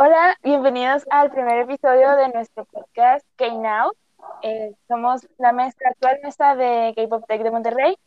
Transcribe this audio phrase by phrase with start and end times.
[0.00, 3.90] Hola, bienvenidos al primer episodio de nuestro podcast K-Now.
[4.42, 7.98] Eh, somos la mesa, actual mesa de K-Pop Tech de Monterrey.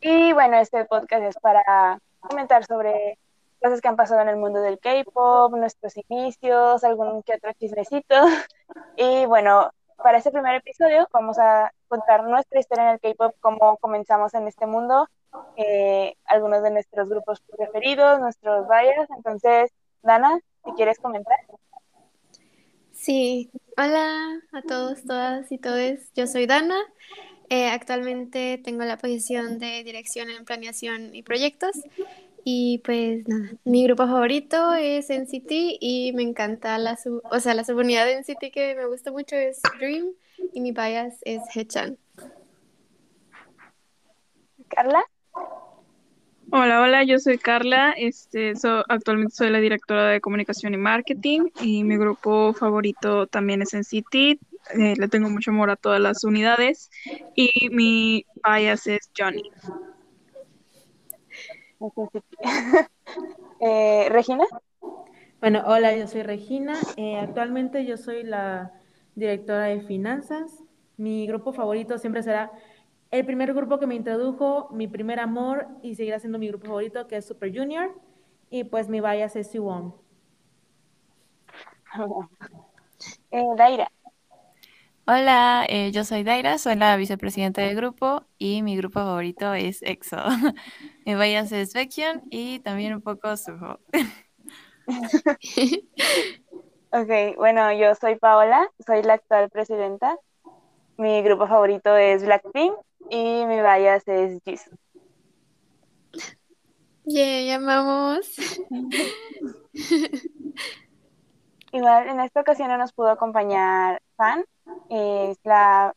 [0.00, 3.18] Y bueno, este podcast es para comentar sobre
[3.60, 8.14] cosas que han pasado en el mundo del K-Pop, nuestros inicios, algún que otro chismecito.
[8.96, 9.70] Y bueno,
[10.02, 14.48] para este primer episodio vamos a contar nuestra historia en el K-Pop, cómo comenzamos en
[14.48, 15.10] este mundo,
[15.56, 19.10] eh, algunos de nuestros grupos preferidos, nuestros bias.
[19.14, 19.70] Entonces,
[20.00, 21.38] Dana, si quieres comentar.
[22.92, 26.00] Sí, hola a todos, todas y todos.
[26.14, 26.76] Yo soy Dana.
[27.48, 31.76] Eh, actualmente tengo la posición de dirección en planeación y proyectos.
[32.42, 37.54] Y pues nada, mi grupo favorito es NCT y me encanta la, sub, o sea,
[37.54, 40.12] la subunidad de NCT que me gusta mucho es Dream
[40.52, 41.98] y mi bias es Hechan.
[44.68, 45.04] Carla.
[46.52, 48.52] Hola, hola, yo soy Carla, este,
[48.88, 54.14] actualmente soy la directora de comunicación y marketing y mi grupo favorito también es NCT,
[54.14, 54.38] eh,
[54.96, 56.88] le tengo mucho amor a todas las unidades
[57.34, 59.50] y mi bias es Johnny.
[63.60, 64.44] Eh, Regina.
[65.40, 66.74] Bueno, hola, yo soy Regina.
[66.98, 68.72] Eh, actualmente yo soy la
[69.14, 70.62] directora de finanzas.
[70.98, 72.52] Mi grupo favorito siempre será
[73.18, 77.06] el primer grupo que me introdujo, mi primer amor y seguirá siendo mi grupo favorito,
[77.06, 77.94] que es Super Junior.
[78.50, 79.94] Y pues mi bias es Siwon.
[83.30, 83.90] Eh, Daira.
[85.06, 89.82] Hola, eh, yo soy Daira, soy la vicepresidenta del grupo y mi grupo favorito es
[89.82, 90.16] EXO.
[91.06, 93.78] mi bias es Baekhyun y también un poco Suho.
[96.90, 100.18] ok, bueno, yo soy Paola, soy la actual presidenta.
[100.96, 102.74] Mi grupo favorito es Blackpink
[103.10, 104.76] y mi bias es Jisoo.
[107.04, 108.26] Yeah, llamamos.
[111.72, 114.44] Igual en esta ocasión no nos pudo acompañar Fan,
[114.88, 115.94] es la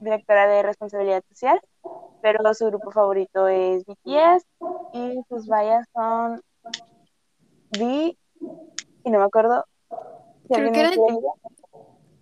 [0.00, 1.60] directora de responsabilidad social,
[2.20, 4.44] pero su grupo favorito es BTS
[4.92, 6.42] y sus vallas son
[7.78, 8.16] B
[9.04, 9.64] y no me acuerdo.
[10.48, 10.90] Creo que era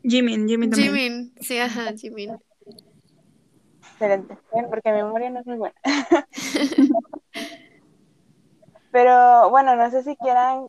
[0.03, 0.95] Jimin, Jimin también.
[0.95, 2.39] Jimin, sí, ajá, Jimin.
[4.01, 4.39] Excelente,
[4.71, 5.75] porque mi memoria no es muy buena.
[8.93, 10.69] Pero bueno, no sé si quieran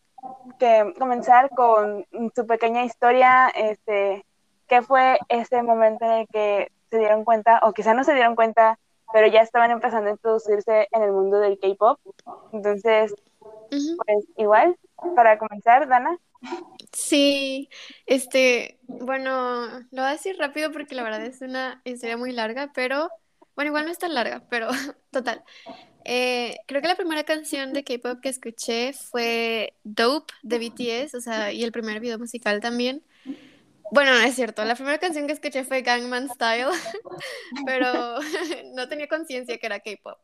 [0.57, 4.25] que comenzar con su pequeña historia, este,
[4.67, 8.35] ¿qué fue ese momento en el que se dieron cuenta, o quizá no se dieron
[8.35, 8.79] cuenta,
[9.13, 11.99] pero ya estaban empezando a introducirse en el mundo del K-pop?
[12.51, 13.13] Entonces,
[13.69, 14.75] pues igual,
[15.15, 16.17] para comenzar, Dana.
[16.93, 17.69] Sí,
[18.05, 22.71] este, bueno, lo voy a decir rápido porque la verdad es una historia muy larga,
[22.73, 23.09] pero,
[23.55, 24.69] bueno, igual no es tan larga, pero
[25.11, 25.43] total.
[26.05, 31.21] Eh, creo que la primera canción de K-pop que escuché fue Dope de BTS, o
[31.21, 33.03] sea, y el primer video musical también.
[33.91, 36.67] Bueno, no es cierto, la primera canción que escuché fue Gangman Style,
[37.65, 38.19] pero
[38.75, 40.17] no tenía conciencia que era K-pop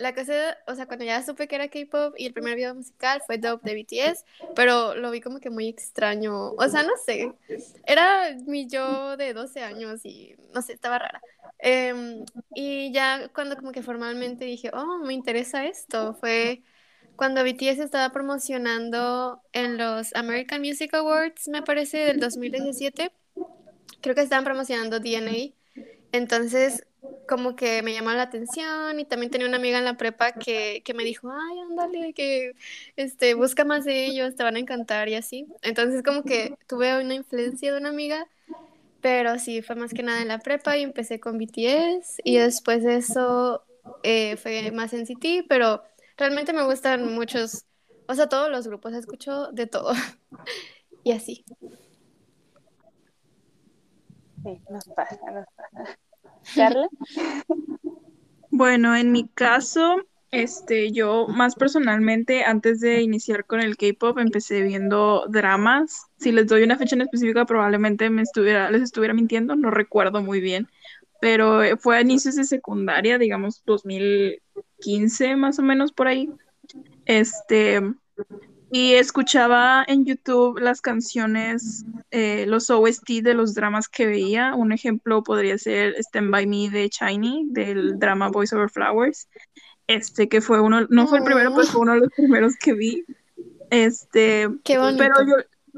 [0.00, 3.20] la cosa, o sea, cuando ya supe que era K-pop y el primer video musical
[3.26, 4.24] fue Dope de BTS,
[4.56, 6.52] pero lo vi como que muy extraño.
[6.52, 7.32] O sea, no sé.
[7.84, 11.20] Era mi yo de 12 años y no sé, estaba rara.
[11.58, 12.24] Em,
[12.54, 16.62] y ya cuando como que formalmente dije, oh, me interesa esto, fue
[17.16, 23.12] cuando BTS estaba promocionando en los American Music Awards, me parece, del 2017.
[24.00, 25.54] Creo que estaban promocionando DNA.
[26.12, 26.86] Entonces,
[27.28, 30.82] como que me llamó la atención y también tenía una amiga en la prepa que,
[30.84, 32.52] que, me dijo, ay, ándale, que
[32.96, 35.46] este, busca más de ellos, te van a encantar y así.
[35.62, 38.26] Entonces como que tuve una influencia de una amiga,
[39.00, 42.82] pero sí, fue más que nada en la prepa y empecé con BTS y después
[42.84, 43.62] de eso
[44.02, 45.82] eh, fue más en City, pero
[46.16, 47.64] realmente me gustan muchos,
[48.06, 49.92] o sea, todos los grupos, escucho de todo
[51.04, 51.44] y así.
[54.42, 55.98] Sí, nos pasa, nos pasa.
[56.54, 56.88] Carla.
[58.50, 59.96] Bueno, en mi caso,
[60.30, 66.06] este, yo más personalmente, antes de iniciar con el K-pop, empecé viendo dramas.
[66.18, 70.22] Si les doy una fecha en específica, probablemente me estuviera, les estuviera mintiendo, no recuerdo
[70.22, 70.68] muy bien.
[71.20, 76.30] Pero fue a inicios de secundaria, digamos 2015 más o menos por ahí.
[77.04, 77.80] Este,
[78.72, 84.54] y escuchaba en YouTube las canciones, eh, los OST de los dramas que veía.
[84.54, 89.28] Un ejemplo podría ser Stand By Me de Shiny, del drama Voice Over Flowers.
[89.88, 92.74] Este, que fue uno, no fue el primero, pero fue uno de los primeros que
[92.74, 93.04] vi.
[93.70, 95.02] Este, Qué bonito.
[95.02, 95.34] pero yo,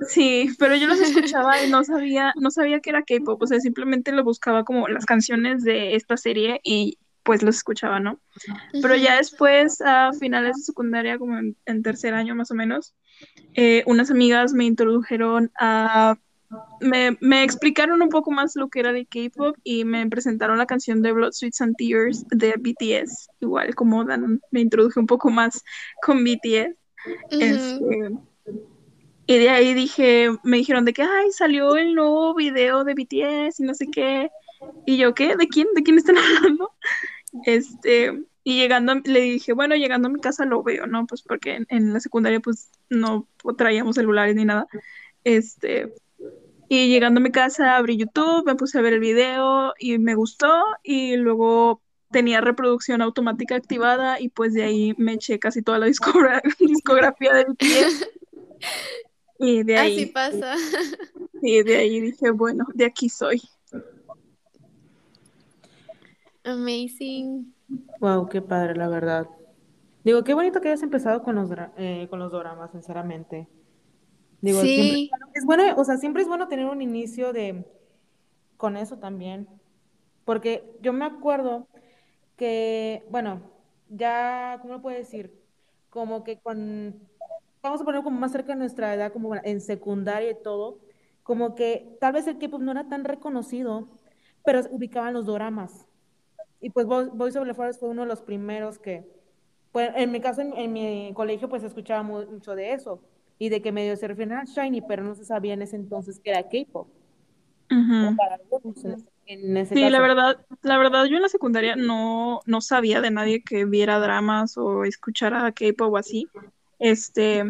[0.06, 3.58] sí, pero yo los escuchaba y no sabía, no sabía que era K-pop, o sea,
[3.60, 8.20] simplemente lo buscaba como las canciones de esta serie y pues los escuchaba, ¿no?
[8.80, 12.94] Pero ya después, a finales de secundaria, como en, en tercer año más o menos,
[13.54, 16.16] eh, unas amigas me introdujeron a...
[16.80, 20.66] Me, me explicaron un poco más lo que era de K-pop y me presentaron la
[20.66, 23.30] canción de Blood, Sweets and Tears de BTS.
[23.40, 25.64] Igual como Dan, me introduje un poco más
[26.02, 26.76] con BTS.
[27.30, 28.12] Este,
[29.26, 33.60] y de ahí dije, me dijeron de que, ay, salió el nuevo video de BTS
[33.60, 34.30] y no sé qué.
[34.84, 35.36] Y yo, ¿qué?
[35.36, 35.68] ¿De quién?
[35.74, 36.70] ¿De quién están hablando?
[37.44, 41.06] Este, y llegando, le dije, bueno, llegando a mi casa lo veo, ¿no?
[41.06, 44.66] Pues porque en, en la secundaria pues no traíamos celulares ni nada.
[45.24, 45.94] Este,
[46.68, 50.14] y llegando a mi casa abrí YouTube, me puse a ver el video y me
[50.14, 50.50] gustó
[50.82, 51.80] y luego
[52.10, 57.34] tenía reproducción automática activada y pues de ahí me eché casi toda la discogra- discografía
[57.34, 58.08] de BTS.
[59.38, 60.54] Y de ahí, Así pasa.
[61.42, 63.42] y de ahí dije, bueno, de aquí soy.
[66.44, 67.54] Amazing.
[68.00, 69.28] Wow, qué padre, la verdad.
[70.04, 73.48] Digo, qué bonito que hayas empezado con los, eh, con los doramas, sinceramente.
[74.40, 75.10] Digo, siempre Sí.
[75.34, 77.64] es bueno, o sea, siempre es bueno tener un inicio de
[78.56, 79.48] con eso también.
[80.24, 81.68] Porque yo me acuerdo
[82.36, 83.42] que, bueno,
[83.88, 85.32] ya, ¿cómo lo puedo decir?
[85.90, 86.96] Como que cuando,
[87.62, 90.80] vamos a poner como más cerca de nuestra edad, como en secundaria y todo,
[91.22, 93.88] como que tal vez el K-pop no era tan reconocido,
[94.44, 95.86] pero ubicaban los doramas.
[96.62, 99.04] Y pues Vo- Voice Over Flowers fue uno de los primeros que,
[99.72, 103.02] pues en mi caso, en, en mi colegio, pues escuchaba mu- mucho de eso.
[103.38, 106.20] Y de que medio se refieren a Shiny, pero no se sabía en ese entonces
[106.20, 106.88] que era K-pop.
[109.26, 110.02] En ese Sí, la caso.
[110.02, 114.56] verdad, la verdad, yo en la secundaria no, no sabía de nadie que viera dramas
[114.58, 116.26] o escuchara K-pop o así.
[116.78, 117.44] Este,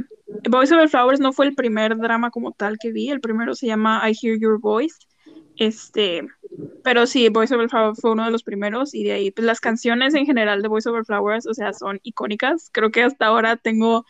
[0.48, 3.66] Voice Over Flowers no fue el primer drama como tal que vi, el primero se
[3.66, 4.96] llama I Hear Your Voice.
[5.56, 6.26] Este,
[6.82, 9.60] pero sí, Voice Over Flowers fue uno de los primeros y de ahí, pues las
[9.60, 12.70] canciones en general de Voice Over Flowers, o sea, son icónicas.
[12.72, 14.04] Creo que hasta ahora tengo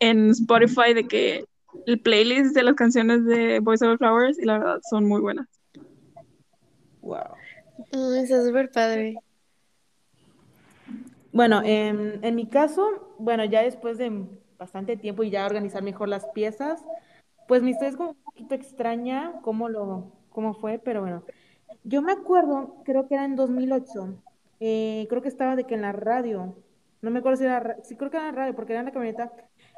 [0.00, 1.44] en Spotify de que
[1.86, 5.46] el playlist de las canciones de Voice Over Flowers y la verdad son muy buenas.
[7.00, 7.34] Wow.
[7.92, 9.16] Mm, está súper padre.
[11.32, 14.26] Bueno, en, en mi caso, bueno, ya después de
[14.58, 16.84] bastante tiempo y ya organizar mejor las piezas,
[17.46, 21.24] pues mi historia es como un poquito extraña cómo lo, cómo fue, pero bueno.
[21.84, 24.22] Yo me acuerdo, creo que era en 2008,
[24.60, 26.56] eh, creo que estaba de que en la radio,
[27.02, 28.80] no me acuerdo si era, ra- sí creo que era en la radio, porque era
[28.80, 29.32] en la camioneta,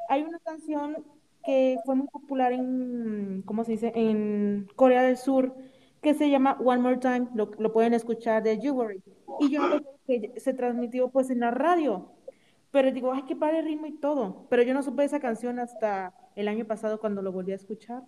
[0.07, 1.05] hay una canción
[1.43, 5.55] que fue muy popular en, ¿cómo se dice?, en Corea del Sur,
[6.01, 9.03] que se llama One More Time, lo, lo pueden escuchar de Jewelry.
[9.37, 9.61] Y yo
[10.07, 12.11] que se transmitió pues en la radio,
[12.71, 16.13] pero digo, ay, qué padre ritmo y todo, pero yo no supe esa canción hasta
[16.35, 18.03] el año pasado cuando lo volví a escuchar.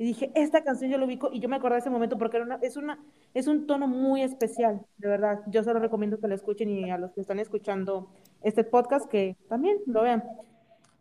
[0.00, 2.38] Y dije, esta canción yo lo ubico y yo me acordé de ese momento porque
[2.38, 2.98] era una, es, una,
[3.34, 5.40] es un tono muy especial, de verdad.
[5.48, 8.08] Yo se lo recomiendo que lo escuchen y a los que están escuchando
[8.40, 10.24] este podcast que también lo vean.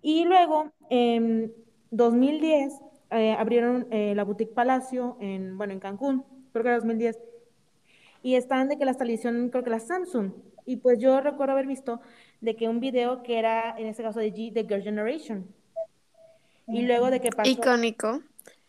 [0.02, 1.54] Y luego, en
[1.92, 2.74] 2010,
[3.12, 7.18] eh, abrieron eh, la Boutique Palacio en, bueno, en Cancún, creo que era 2010.
[8.22, 10.34] Y estaban de que la televisión, creo que la Samsung.
[10.66, 12.02] Y pues yo recuerdo haber visto
[12.42, 15.48] de que un video que era, en este caso de G, de Girl Generation.
[16.68, 17.50] Y luego de que pasó...
[17.50, 18.24] Icónico.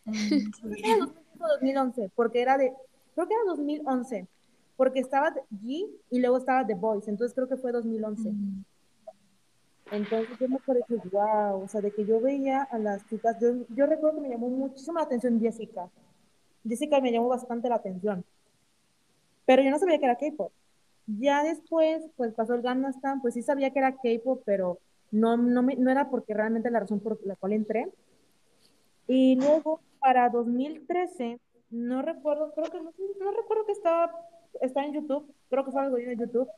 [0.75, 1.05] Que era
[1.39, 2.73] 2011, porque era de,
[3.15, 4.27] creo que era 2011,
[4.77, 5.33] porque estaba
[5.63, 8.29] G y luego estaba The Voice, entonces creo que fue 2011.
[9.91, 13.37] Entonces yo me acuerdo que, wow, o sea, de que yo veía a las chicas,
[13.41, 15.89] yo, yo recuerdo que me llamó muchísimo la atención Jessica.
[16.67, 18.23] Jessica me llamó bastante la atención,
[19.45, 20.51] pero yo no sabía que era K-pop.
[21.07, 24.79] Ya después, pues pasó el Gangnam Style, pues sí sabía que era K-pop, pero
[25.11, 27.89] no, no, me- no era porque realmente la razón por la cual entré.
[29.07, 31.39] Y luego, para 2013,
[31.71, 32.91] no recuerdo, creo que no,
[33.21, 34.11] no recuerdo que estaba,
[34.61, 36.49] estaba en YouTube, creo que fue algo de YouTube,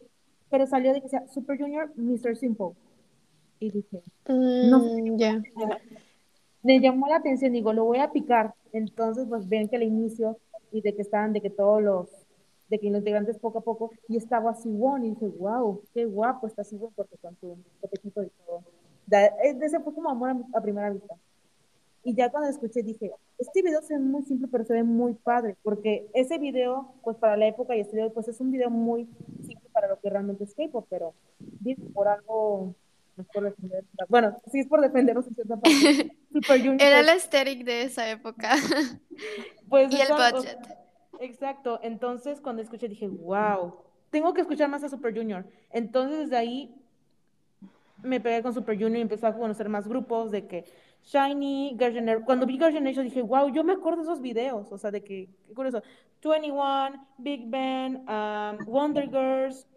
[0.50, 2.38] pero salió de que sea Super Junior, Mr.
[2.38, 2.72] Simple.
[3.60, 4.04] Y dije,
[4.62, 5.42] No sé Mm, ya.
[6.64, 8.56] me llamó la atención, digo, lo voy a picar.
[8.74, 10.38] Entonces, pues ven que al inicio
[10.72, 12.10] y de que estaban, de que todos los,
[12.70, 16.48] de que los integrantes poco a poco, y estaba Siwon, y dije, wow, qué guapo
[16.48, 18.64] está Siwon, porque con su copetito y todo.
[19.06, 21.16] Da- eh, ese fue como amor a, a primera vista.
[22.04, 25.14] Y ya cuando escuché dije, este video se ve muy simple, pero se ve muy
[25.14, 29.08] padre, porque ese video, pues para la época y estilo, pues es un video muy
[29.46, 31.14] simple para lo que realmente es K-pop, pero
[31.94, 32.76] por algo,
[33.16, 36.18] no es por defender, bueno, sí es por defenderlos en cierta parte.
[36.34, 38.52] Super Junior, Era pues, el aesthetic de esa época.
[39.70, 40.60] pues, y el budget.
[41.22, 43.76] Exacto, entonces cuando escuché dije, wow,
[44.10, 45.46] tengo que escuchar más a Super Junior.
[45.72, 46.76] Entonces desde ahí
[48.04, 50.66] me pegué con Super Junior y empecé a conocer más grupos de que
[51.04, 52.24] Shiny, Generation.
[52.24, 55.04] Cuando vi Girl Generation dije, wow, yo me acuerdo de esos videos, o sea, de
[55.04, 55.84] que, qué curioso,
[56.24, 59.68] 21, Big Bang, um, Wonder Girls,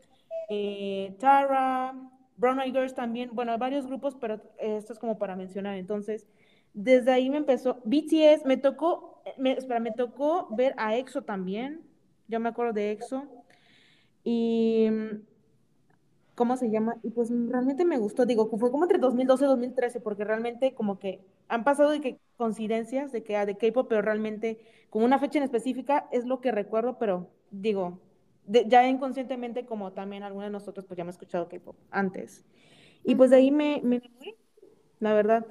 [0.49, 1.95] eh, Tara,
[2.37, 5.77] Brown Eyed Girls también, bueno, varios grupos, pero esto es como para mencionar.
[5.77, 6.27] Entonces,
[6.73, 11.81] desde ahí me empezó, BTS, me tocó, me, espera, me tocó ver a EXO también,
[12.29, 13.25] yo me acuerdo de EXO,
[14.23, 14.89] y
[16.37, 16.99] ¿cómo se llama?
[17.03, 21.01] Y pues realmente me gustó, digo, fue como entre 2012 y 2013, porque realmente como
[21.01, 25.39] que han pasado de que coincidencias de que de K-pop, pero realmente con una fecha
[25.39, 28.01] en específica es lo que recuerdo, pero digo,
[28.47, 32.45] ya inconscientemente como también algunos de nosotros pues ya me he escuchado K-pop antes.
[33.05, 34.01] Y pues de ahí me, me
[35.01, 35.47] la verdad.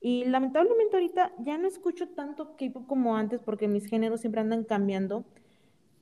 [0.00, 4.64] Y lamentablemente ahorita ya no escucho tanto K-pop como antes porque mis géneros siempre andan
[4.64, 5.24] cambiando.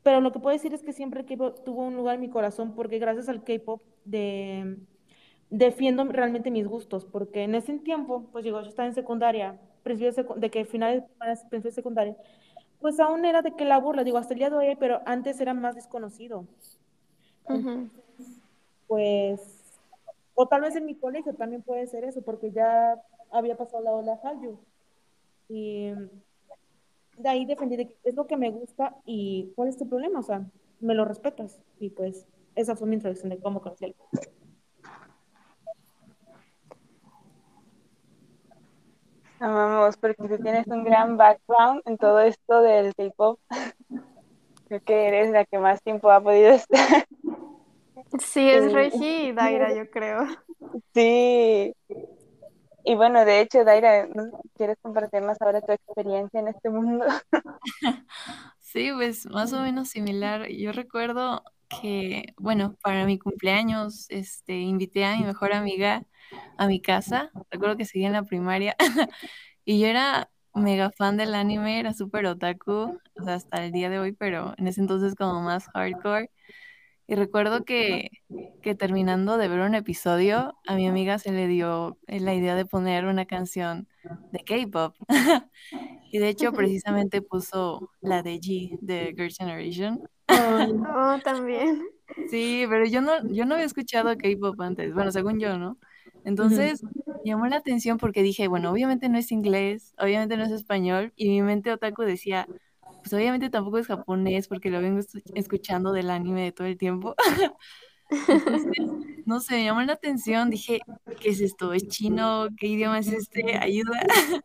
[0.08, 2.74] Pero lo que puedo decir es que siempre K-pop tuvo un lugar en mi corazón
[2.74, 4.78] porque gracias al K-pop de,
[5.50, 7.04] defiendo realmente mis gustos.
[7.04, 11.02] Porque en ese tiempo, pues digo, yo estaba en secundaria, de que finales
[11.50, 12.16] de secundaria,
[12.80, 15.38] pues aún era de que la burla, digo, hasta el día de hoy, pero antes
[15.42, 16.46] era más desconocido.
[18.86, 19.62] pues,
[20.34, 22.98] o tal vez en mi colegio también puede ser eso, porque ya
[23.30, 24.58] había pasado la ola Hallyu.
[25.50, 25.92] Y
[27.18, 30.20] de ahí defendí de que es lo que me gusta y cuál es tu problema,
[30.20, 30.44] o sea,
[30.80, 31.60] me lo respetas.
[31.78, 33.96] Y pues esa fue mi introducción de cómo conocí el
[39.40, 43.38] Amamos, porque tú tienes un gran background en todo esto del K-pop.
[44.68, 47.06] Creo que eres la que más tiempo ha podido estar.
[48.18, 50.26] Sí, es Regi y Daira, yo creo.
[50.94, 51.74] Sí.
[52.88, 54.08] Y bueno, de hecho, Daira,
[54.56, 57.04] ¿quieres compartirnos ahora tu experiencia en este mundo?
[58.60, 60.48] Sí, pues más o menos similar.
[60.50, 66.04] Yo recuerdo que, bueno, para mi cumpleaños, este, invité a mi mejor amiga
[66.58, 67.30] a mi casa.
[67.50, 68.76] Recuerdo que seguía en la primaria
[69.64, 72.72] y yo era mega fan del anime, era súper otaku,
[73.20, 76.30] o sea, hasta el día de hoy, pero en ese entonces como más hardcore.
[77.08, 78.10] Y recuerdo que,
[78.62, 82.66] que terminando de ver un episodio, a mi amiga se le dio la idea de
[82.66, 83.88] poner una canción
[84.30, 84.94] de K-pop.
[86.12, 90.00] y de hecho, precisamente puso la de G de Girl Generation.
[90.94, 91.82] Oh, también.
[92.26, 95.78] Sí, pero yo no, yo no había escuchado K-pop antes, bueno, según yo, ¿no?
[96.24, 96.82] Entonces
[97.24, 101.28] llamó la atención porque dije, bueno, obviamente no es inglés, obviamente no es español, y
[101.30, 102.46] mi mente otaku decía,
[103.00, 105.00] pues obviamente tampoco es japonés porque lo vengo
[105.34, 107.14] escuchando del anime de todo el tiempo.
[108.10, 108.86] Entonces,
[109.26, 110.80] no sé, me llamó la atención, dije,
[111.20, 111.74] ¿qué es esto?
[111.74, 112.48] ¿Es chino?
[112.58, 113.58] ¿Qué idioma es este?
[113.58, 114.00] Ayuda.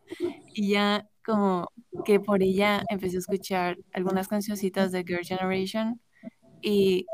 [0.53, 1.69] y ya como
[2.05, 6.01] que por ella empecé a escuchar algunas cancioncitas de Girl Generation
[6.61, 7.05] y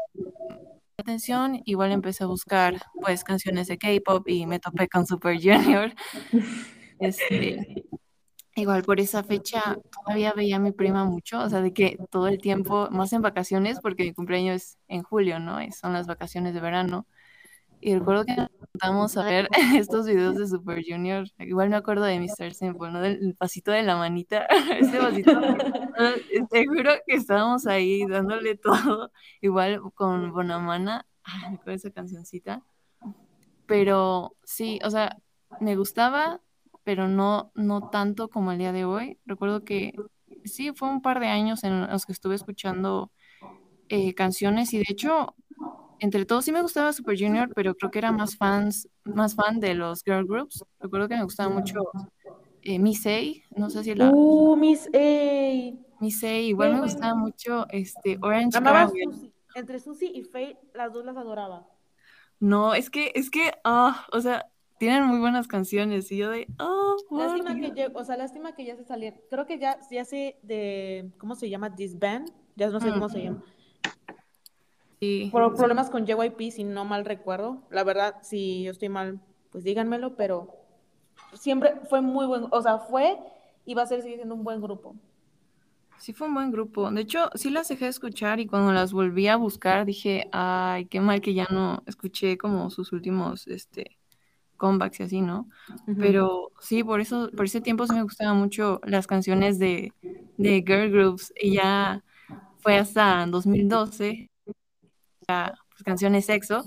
[0.97, 5.93] atención, igual empecé a buscar pues canciones de K-pop y me topé con Super Junior.
[7.01, 7.85] Este,
[8.55, 12.27] igual por esa fecha todavía veía a mi prima mucho, o sea, de que todo
[12.27, 15.59] el tiempo, más en vacaciones, porque mi cumpleaños es en julio, ¿no?
[15.71, 17.07] son las vacaciones de verano.
[17.81, 21.25] Y recuerdo que nos a ver estos videos de Super Junior.
[21.37, 22.53] Igual me acuerdo de Mr.
[22.53, 23.01] Simple, ¿no?
[23.01, 24.45] Del pasito de la manita.
[24.79, 25.31] Ese pasito.
[26.49, 29.11] Te juro que estábamos ahí dándole todo.
[29.41, 31.05] Igual con Bonamana.
[31.23, 32.63] Ay, me esa cancioncita.
[33.65, 35.17] Pero sí, o sea,
[35.61, 36.41] me gustaba,
[36.89, 39.19] pero no, no tanto como el día de hoy.
[39.27, 39.93] Recuerdo que
[40.43, 43.11] sí, fue un par de años en los que estuve escuchando
[43.89, 45.35] eh, canciones y de hecho
[45.99, 49.59] entre todos sí me gustaba Super Junior, pero creo que era más fans, más fan
[49.59, 50.65] de los girl groups.
[50.79, 51.79] Recuerdo que me gustaba mucho
[52.63, 53.19] eh, Miss A,
[53.55, 54.09] no sé si la.
[54.09, 55.77] Uh, Miss A.
[55.99, 58.89] Miss A, igual me gustaba mucho este Orange Amaba
[59.53, 61.67] Entre Susie y Faye, las dos las adoraba.
[62.39, 64.48] No, es que, es que, ah, o sea,
[64.79, 68.75] tienen muy buenas canciones y yo de, oh, lástima que, o sea, lástima que ya
[68.75, 69.19] se salieron.
[69.29, 71.69] Creo que ya, ya se de, ¿cómo se llama?
[71.69, 73.43] Disband, ya no sé cómo se llama
[75.31, 77.63] por problemas con JYP, si no mal recuerdo.
[77.69, 79.19] La verdad, si yo estoy mal,
[79.51, 80.57] pues díganmelo, pero
[81.33, 83.17] siempre fue muy buen, o sea, fue
[83.65, 84.95] y va a ser siendo un buen grupo.
[85.97, 86.89] Sí, fue un buen grupo.
[86.91, 90.85] De hecho, sí las dejé de escuchar y cuando las volví a buscar dije, ay,
[90.85, 93.98] qué mal que ya no escuché como sus últimos, este,
[94.59, 95.49] comebacks y así, ¿no?
[95.97, 99.91] Pero sí, por eso, por ese tiempo sí me gustaban mucho las canciones de,
[100.37, 102.03] de girl groups y ya
[102.59, 104.29] fue hasta 2012
[105.25, 106.65] pues, canciones sexo,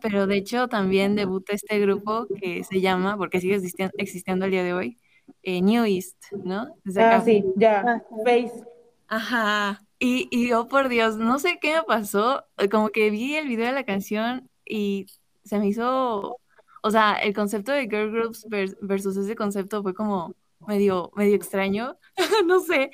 [0.00, 3.60] pero de hecho también debuta este grupo que se llama, porque sigue
[3.96, 4.98] existiendo, el día de hoy,
[5.42, 6.74] eh, New East, ¿no?
[6.98, 8.64] ah, sí, ya, Face.
[9.08, 13.46] Ajá, y, y oh por Dios, no sé qué me pasó, como que vi el
[13.46, 15.06] video de la canción y
[15.44, 16.38] se me hizo,
[16.82, 18.46] o sea, el concepto de girl groups
[18.80, 20.34] versus ese concepto fue como
[20.66, 21.96] medio, medio extraño,
[22.46, 22.90] no sé,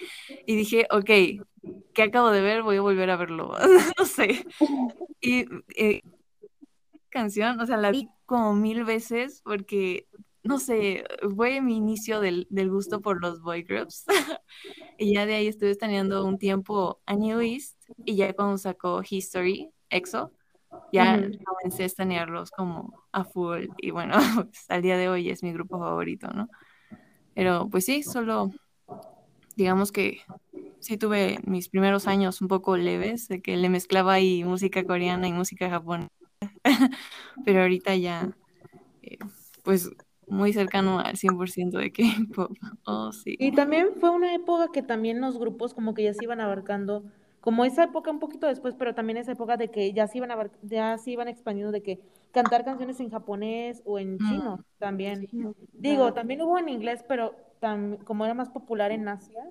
[0.46, 1.10] y dije, ok,
[1.94, 3.54] que acabo de ver, voy a volver a verlo,
[3.98, 4.46] no sé.
[5.20, 6.02] Y eh,
[7.08, 10.06] canción, o sea, la vi como mil veces porque,
[10.42, 11.04] no sé,
[11.34, 14.04] fue mi inicio del, del gusto por los boy groups.
[14.98, 19.02] y ya de ahí estuve estaneando un tiempo a New East y ya cuando sacó
[19.08, 20.32] History, EXO,
[20.92, 24.14] ya comencé a estanearlos como a full y bueno,
[24.50, 26.48] pues, al día de hoy es mi grupo favorito, ¿no?
[27.34, 28.50] Pero pues sí, solo
[29.58, 30.20] digamos que
[30.78, 35.26] sí tuve mis primeros años un poco leves, de que le mezclaba ahí música coreana
[35.26, 36.10] y música japonesa,
[37.44, 38.30] pero ahorita ya,
[39.02, 39.18] eh,
[39.64, 39.90] pues
[40.28, 42.52] muy cercano al 100% de K-pop.
[42.86, 43.36] Oh, sí.
[43.38, 47.04] Y también fue una época que también los grupos como que ya se iban abarcando,
[47.40, 50.30] como esa época un poquito después, pero también esa época de que ya se iban
[50.30, 52.00] abar- ya se iban expandiendo de que
[52.32, 55.26] cantar canciones en japonés o en Mm, chino también.
[55.30, 55.44] sí.
[55.72, 59.42] Digo, también hubo en inglés, pero tam- como era más popular en Asia,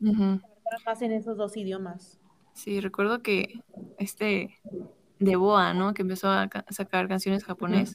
[0.00, 0.22] Ujú.
[0.22, 2.20] era más en esos dos idiomas.
[2.54, 3.60] Sí, recuerdo que
[3.98, 4.60] este
[5.18, 5.92] de Boa, ¿no?
[5.94, 7.94] Que empezó a ca- sacar canciones japonés.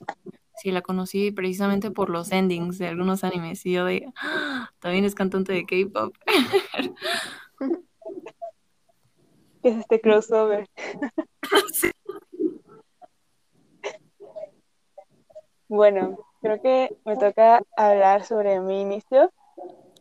[0.57, 5.03] Sí, la conocí precisamente por los endings de algunos animes y yo de, "Ah, también
[5.05, 6.15] es cantante de K-pop.
[9.65, 10.67] ¿Qué es este crossover?
[15.67, 19.31] Bueno, creo que me toca hablar sobre mi inicio.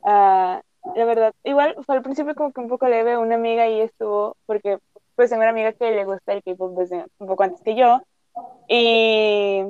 [0.04, 0.60] Ah,
[0.94, 4.36] la verdad, igual fue al principio como que un poco leve, una amiga ahí estuvo,
[4.44, 4.76] porque
[5.16, 8.02] pues tengo una amiga que le gusta el K-pop desde un poco antes que yo,
[8.68, 9.62] y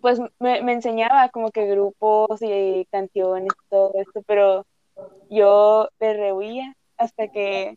[0.00, 4.64] pues me, me enseñaba como que grupos y canciones y todo esto, pero
[5.28, 7.76] yo le rehuía hasta que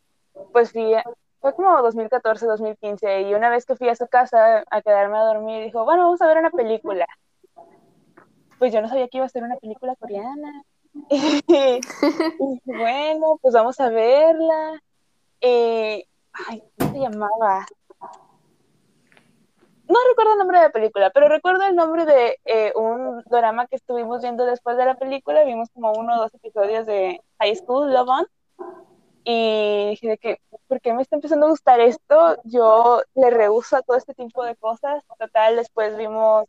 [0.51, 0.93] pues fui,
[1.39, 5.24] fue como 2014, 2015, y una vez que fui a su casa a quedarme a
[5.24, 7.05] dormir, dijo, bueno, vamos a ver una película.
[8.58, 10.63] Pues yo no sabía que iba a ser una película coreana.
[11.10, 14.81] Y bueno, pues vamos a verla.
[15.39, 16.03] Eh,
[16.34, 17.65] ay, ¿cómo se llamaba?
[19.88, 23.65] No recuerdo el nombre de la película, pero recuerdo el nombre de eh, un drama
[23.65, 25.43] que estuvimos viendo después de la película.
[25.43, 28.27] Vimos como uno o dos episodios de High School Love On.
[29.31, 32.38] Y dije de que, ¿por qué me está empezando a gustar esto?
[32.45, 35.04] Yo le rehuso a todo este tipo de cosas.
[35.19, 36.47] Total, después vimos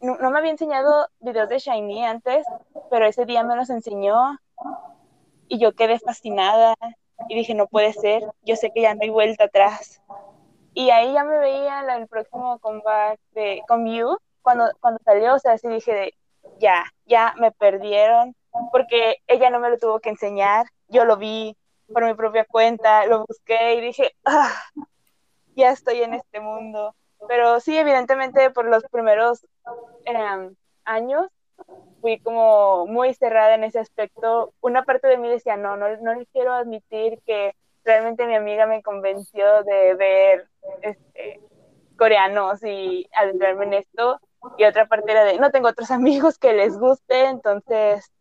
[0.00, 2.46] no, me había enseñado videos de Shiny antes,
[2.90, 4.38] pero ese día me los enseñó
[5.48, 6.74] y yo quedé fascinada
[7.28, 10.00] y dije, no puede ser, yo sé que ya no hay vuelta atrás.
[10.74, 15.38] Y ahí ya me veía el próximo comeback de con Mew cuando, cuando salió, o
[15.38, 16.14] sea, así dije, de,
[16.60, 18.36] ya, ya me perdieron,
[18.72, 21.56] porque ella no me lo tuvo que enseñar, yo lo vi
[21.92, 24.52] por mi propia cuenta, lo busqué y dije, ah,
[25.54, 26.94] ya estoy en este mundo.
[27.26, 29.44] Pero sí, evidentemente por los primeros
[30.04, 30.50] eh,
[30.84, 31.28] años
[32.00, 34.52] fui como muy cerrada en ese aspecto.
[34.60, 38.66] Una parte de mí decía, no, no, no les quiero admitir que realmente mi amiga
[38.66, 40.48] me convenció de ver
[40.82, 41.40] este,
[41.96, 44.20] coreanos y adentrarme en esto.
[44.56, 48.12] Y otra parte era de, no tengo otros amigos que les guste, entonces,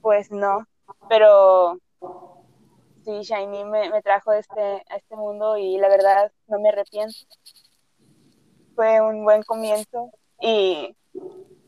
[0.00, 0.66] pues no.
[1.08, 1.78] Pero
[3.04, 7.16] sí, Shiny me, me trajo este, a este mundo y la verdad no me arrepiento.
[8.74, 10.96] Fue un buen comienzo y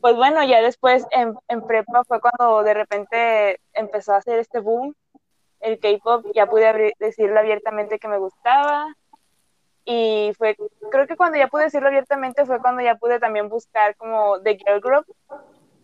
[0.01, 4.59] pues bueno, ya después en, en prepa fue cuando de repente empezó a hacer este
[4.59, 4.95] boom,
[5.61, 8.95] el K-pop, ya pude decirlo abiertamente que me gustaba.
[9.85, 10.57] Y fue,
[10.91, 14.57] creo que cuando ya pude decirlo abiertamente fue cuando ya pude también buscar como The
[14.57, 15.05] Girl Group,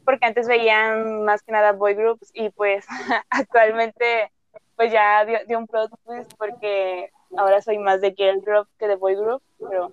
[0.03, 2.85] porque antes veían más que nada boy groups y pues
[3.29, 4.31] actualmente
[4.75, 8.87] pues ya dio, dio un plot twist porque ahora soy más de girl group que
[8.87, 9.91] de boy group, pero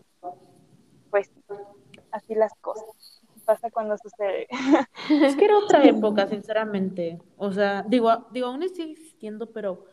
[1.11, 1.31] pues
[2.11, 2.87] así las cosas.
[3.45, 4.47] Pasa cuando sucede.
[5.23, 7.19] Es que era otra época, sinceramente.
[7.39, 9.87] O sea, digo, digo, aún sigue existiendo, pero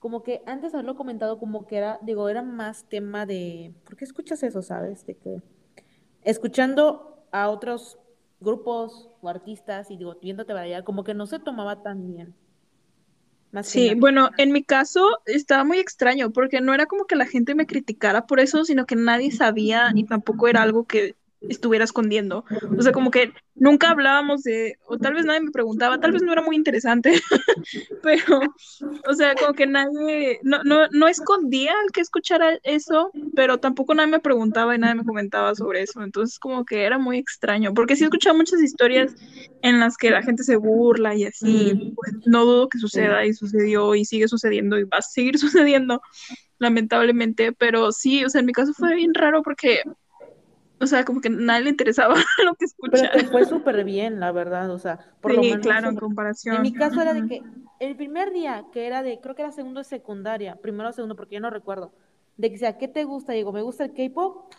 [0.00, 4.04] como que antes haberlo comentado como que era, digo, era más tema de, ¿por qué
[4.06, 5.06] escuchas eso, sabes?
[5.06, 5.42] De que
[6.24, 7.98] escuchando a otros
[8.40, 12.34] grupos o artistas y digo, viéndote variar, como que no se tomaba tan bien.
[13.52, 17.26] Más Sí, bueno, en mi caso estaba muy extraño porque no era como que la
[17.26, 21.14] gente me criticara por eso, sino que nadie sabía y tampoco era algo que
[21.48, 22.44] estuviera escondiendo.
[22.76, 26.22] O sea, como que nunca hablábamos de, o tal vez nadie me preguntaba, tal vez
[26.22, 27.12] no era muy interesante,
[28.02, 28.40] pero,
[29.08, 33.94] o sea, como que nadie, no, no, no escondía al que escuchara eso, pero tampoco
[33.94, 36.02] nadie me preguntaba y nadie me comentaba sobre eso.
[36.02, 39.14] Entonces, como que era muy extraño, porque sí he escuchado muchas historias
[39.62, 43.34] en las que la gente se burla y así, pues no dudo que suceda y
[43.34, 46.00] sucedió y sigue sucediendo y va a seguir sucediendo,
[46.58, 49.82] lamentablemente, pero sí, o sea, en mi caso fue bien raro porque,
[50.80, 52.14] o sea, como que a nadie le interesaba
[52.44, 53.10] lo que Pero escuchara.
[53.10, 56.56] te fue súper bien, la verdad, o sea, por lo Sí, menos claro, en comparación.
[56.56, 59.52] En mi caso era de que el primer día, que era de, creo que era
[59.52, 61.92] segundo de secundaria, primero o segundo, porque yo no recuerdo,
[62.36, 63.32] de que sea, ¿qué te gusta?
[63.32, 64.52] Digo, me gusta el K-pop,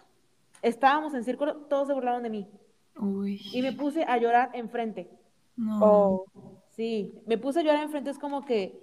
[0.62, 2.48] estábamos en círculo, todos se burlaron de mí.
[2.96, 3.42] Uy.
[3.52, 5.10] Y me puse a llorar enfrente.
[5.58, 5.78] No.
[5.80, 6.26] Oh,
[6.70, 8.80] Sí, me puse a llorar enfrente, es como que...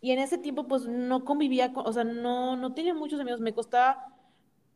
[0.00, 1.86] Y en ese tiempo, pues, no convivía con...
[1.86, 4.13] O sea, no, no tenía muchos amigos, me costaba...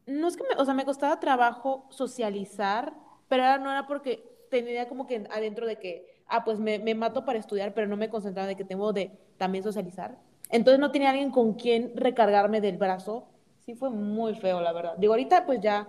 [0.09, 0.61] No es que me...
[0.61, 2.95] O sea, me costaba trabajo socializar,
[3.29, 6.95] pero era- no era porque tenía como que adentro de que, ah, pues me, me
[6.95, 10.19] mato para estudiar, pero no me concentraba de que tengo de también socializar.
[10.51, 13.29] Entonces no tenía alguien con quien recargarme del brazo.
[13.67, 14.95] Sí fue muy feo, la verdad.
[14.99, 15.89] Digo, ahorita pues ya,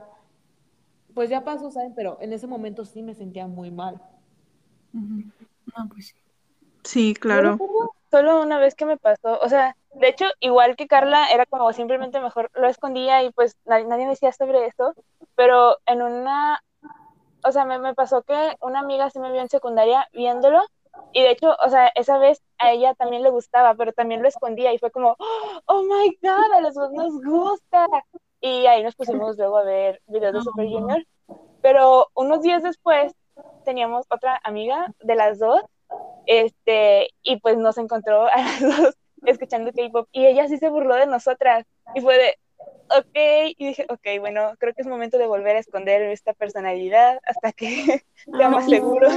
[1.14, 1.94] pues ya pasó, ¿saben?
[1.96, 4.02] Pero en ese momento sí me sentía muy mal.
[5.76, 6.16] No, pues sí.
[6.84, 7.62] Sí, claro.
[8.12, 11.72] solo una vez que me pasó, o sea, de hecho, igual que Carla, era como
[11.74, 14.94] simplemente mejor lo escondía y pues nadie, nadie me decía sobre eso,
[15.36, 16.64] pero en una,
[17.44, 20.62] o sea, me, me pasó que una amiga sí me vio en secundaria viéndolo
[21.12, 24.28] y de hecho, o sea, esa vez a ella también le gustaba, pero también lo
[24.28, 25.16] escondía y fue como,
[25.66, 27.88] oh my god, a los dos nos gusta.
[28.42, 31.06] Y ahí nos pusimos luego a ver videos de Super Junior,
[31.62, 33.14] pero unos días después
[33.66, 35.62] teníamos otra amiga de las dos,
[36.26, 40.96] este, y pues nos encontró a las dos escuchando K-pop y ella sí se burló
[40.96, 42.36] de nosotras y fue de,
[42.98, 47.20] ok, y dije, ok, bueno, creo que es momento de volver a esconder esta personalidad
[47.26, 47.68] hasta que
[48.38, 49.08] sea más y- seguro.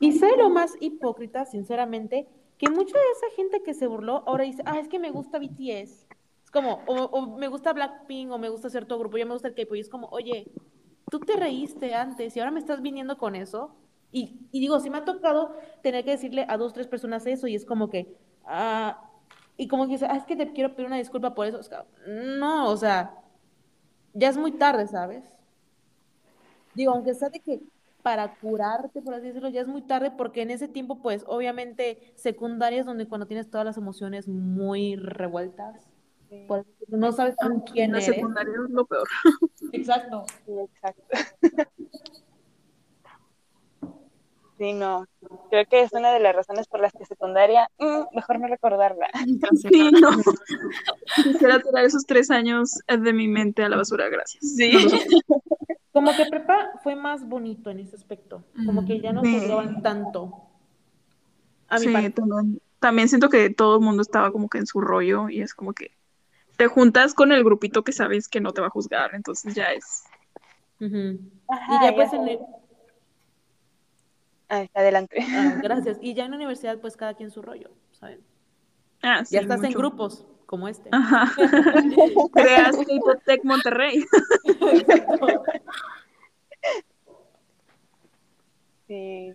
[0.00, 2.26] Y sé lo más hipócrita, sinceramente,
[2.58, 5.38] que mucha de esa gente que se burló ahora dice, ah, es que me gusta
[5.38, 6.06] BTS.
[6.44, 9.48] Es como, o, o me gusta Blackpink, o me gusta cierto grupo, yo me gusta
[9.48, 9.76] el K-pop.
[9.76, 10.48] Y es como, oye,
[11.08, 13.76] tú te reíste antes y ahora me estás viniendo con eso.
[14.12, 17.46] Y, y digo, sí me ha tocado tener que decirle a dos, tres personas eso
[17.46, 19.11] y es como que, ah,
[19.62, 21.60] y como que dice, ah, es que te quiero pedir una disculpa por eso.
[21.60, 23.14] Es como, no, o sea,
[24.12, 25.24] ya es muy tarde, ¿sabes?
[26.74, 27.60] Digo, aunque sea de que
[28.02, 32.12] para curarte, por así decirlo, ya es muy tarde porque en ese tiempo, pues, obviamente,
[32.16, 35.86] secundaria es donde cuando tienes todas las emociones muy revueltas,
[36.48, 38.14] por así decirlo, no sabes con quién La eres.
[38.16, 39.06] secundaria es lo peor.
[39.72, 40.24] Exacto.
[40.44, 41.04] Sí, exacto.
[44.62, 45.06] Sí, no.
[45.50, 49.08] Creo que es una de las razones por las que secundaria, mm, mejor no recordarla.
[49.60, 50.10] Sí, no.
[51.16, 54.44] Quisiera tirar esos tres años de mi mente a la basura, gracias.
[54.56, 54.70] Sí.
[55.92, 59.40] Como que prepa fue más bonito en ese aspecto, como que ya no Sí.
[59.40, 60.32] juzgaban tanto.
[61.68, 64.80] A mi Sí, también, también siento que todo el mundo estaba como que en su
[64.80, 65.90] rollo y es como que
[66.56, 69.72] te juntas con el grupito que sabes que no te va a juzgar, entonces ya
[69.72, 70.04] es.
[70.80, 72.38] Ajá, Y ya pues en el-
[74.54, 75.16] Ay, adelante.
[75.30, 75.96] ah, gracias.
[76.02, 78.20] Y ya en la universidad, pues cada quien su rollo, ¿saben?
[79.02, 80.90] Ah, sí, Ya estás en grupos como este.
[80.92, 81.32] Ajá.
[82.34, 84.04] Creas K-Pop Tech Monterrey.
[84.44, 85.42] Exacto.
[88.86, 89.32] Sí,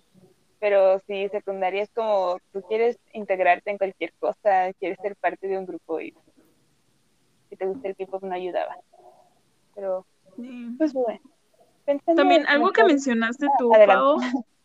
[0.60, 5.58] pero sí, secundaria es como tú quieres integrarte en cualquier cosa, quieres ser parte de
[5.58, 6.14] un grupo y
[7.50, 8.76] si te gusta el K-pop no ayudaba.
[9.74, 10.76] Pero, Sí.
[10.78, 11.20] pues bueno.
[12.16, 14.28] También algo que mencionaste tú, adelante.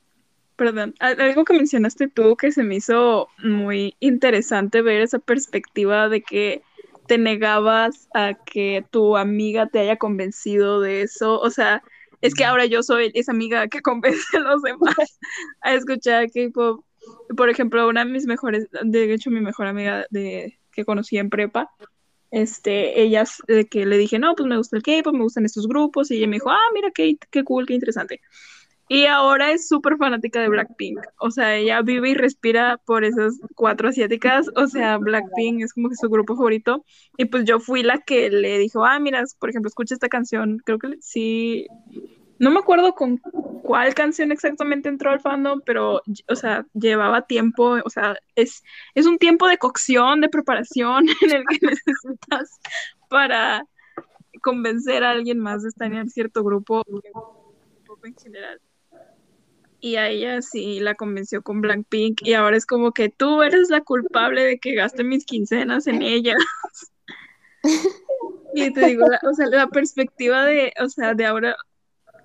[0.62, 6.09] Perdón, al- algo que mencionaste tú que se me hizo muy interesante ver esa perspectiva
[6.09, 6.62] de que
[7.09, 11.40] te negabas a que tu amiga te haya convencido de eso.
[11.40, 11.83] O sea,
[12.20, 15.18] es que ahora yo soy esa amiga que convence a los demás
[15.62, 16.85] a escuchar K-pop.
[17.37, 21.29] Por ejemplo, una de mis mejores, de hecho, mi mejor amiga de, que conocí en
[21.29, 21.68] prepa,
[22.31, 25.66] este, ella, eh, que le dije, no, pues me gusta el K-pop, me gustan estos
[25.66, 28.20] grupos, y ella me dijo, ah, mira, qué, qué cool, qué interesante.
[28.94, 33.40] Y ahora es súper fanática de Blackpink, o sea, ella vive y respira por esas
[33.55, 36.85] cuatro asiáticas, o sea, Blackpink es como que su grupo favorito,
[37.16, 40.59] y pues yo fui la que le dijo, ah, mira, por ejemplo, escucha esta canción,
[40.59, 41.66] creo que sí,
[42.38, 43.16] no me acuerdo con
[43.62, 48.62] cuál canción exactamente entró al fandom, pero, o sea, llevaba tiempo, o sea, es,
[48.94, 52.61] es un tiempo de cocción, de preparación en el que necesitas
[53.09, 53.64] para
[54.42, 56.85] convencer a alguien más de estar en cierto grupo
[58.05, 58.61] en general.
[59.85, 63.68] Y a ella sí la convenció con Blackpink y ahora es como que tú eres
[63.68, 66.37] la culpable de que gaste mis quincenas en ella.
[68.55, 71.57] Y te digo, o sea, la perspectiva de, o sea, de ahora,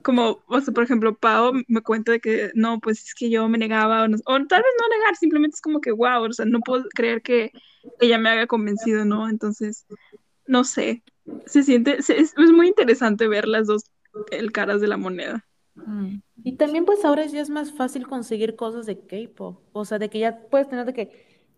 [0.03, 3.47] como, o sea, por ejemplo, Pau me cuenta de que no, pues es que yo
[3.47, 6.59] me negaba, o, tal vez no negar, simplemente es como que, wow, o sea, no
[6.59, 7.51] puedo creer que
[8.01, 9.29] ella me haya convencido, ¿no?
[9.29, 9.85] Entonces,
[10.47, 11.03] no sé,
[11.45, 13.83] se siente, es, es muy interesante ver las dos
[14.31, 15.45] el caras de la moneda.
[15.85, 16.19] Mm.
[16.43, 20.09] Y también pues ahora ya es más fácil conseguir cosas de K-pop, o sea, de
[20.09, 21.11] que ya puedes tener de que,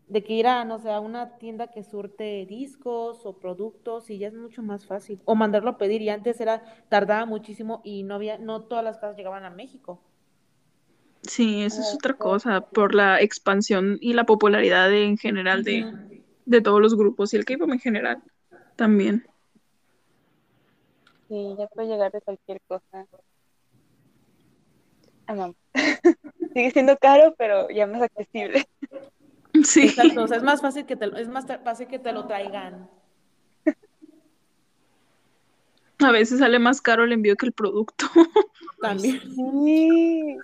[0.07, 4.17] de que ir a, no sé, a una tienda que surte discos o productos y
[4.19, 5.21] ya es mucho más fácil.
[5.25, 8.97] O mandarlo a pedir y antes era, tardaba muchísimo y no había, no todas las
[8.97, 10.01] casas llegaban a México.
[11.23, 15.85] Sí, eso es otra cosa, por la expansión y la popularidad de- en general de,
[16.45, 18.23] de todos los grupos y el K-pop en general
[18.75, 19.25] también.
[21.27, 23.07] Sí, ya puede llegar de cualquier cosa.
[25.29, 25.55] Amamos.
[26.53, 28.65] Sigue siendo caro, pero ya más accesible.
[29.63, 29.83] Sí.
[29.89, 32.25] Exacto, o sea, es más fácil que te, lo- es más fácil que te lo
[32.25, 32.89] traigan.
[35.99, 38.07] A veces sale más caro el envío que el producto.
[38.81, 39.19] También.
[39.35, 40.35] Sí.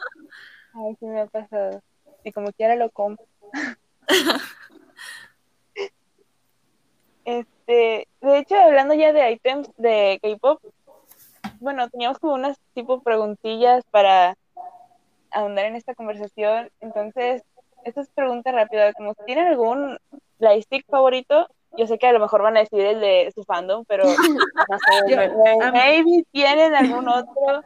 [0.74, 1.82] Ay, sí me ha pasado.
[2.24, 3.26] Y como quiera lo compro.
[7.26, 10.62] Este, de hecho, hablando ya de ítems de K-pop,
[11.60, 14.36] bueno, teníamos como unas tipo preguntillas para
[15.36, 16.69] ahondar en esta conversación.
[16.80, 17.43] Entonces,
[17.84, 19.98] esta es pregunta rápida, como si tienen algún
[20.39, 23.84] lightstick favorito, yo sé que a lo mejor van a decir el de su fandom,
[23.86, 24.04] pero
[24.69, 27.63] no sé, Yo- me- me- a mí- maybe tienen algún otro.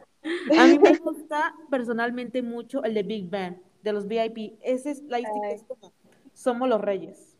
[0.58, 4.58] A mí me gusta personalmente mucho el de Big Bang, de los VIP.
[4.62, 5.24] Ese es la Ay.
[5.52, 5.92] es como
[6.34, 7.36] Somos los Reyes.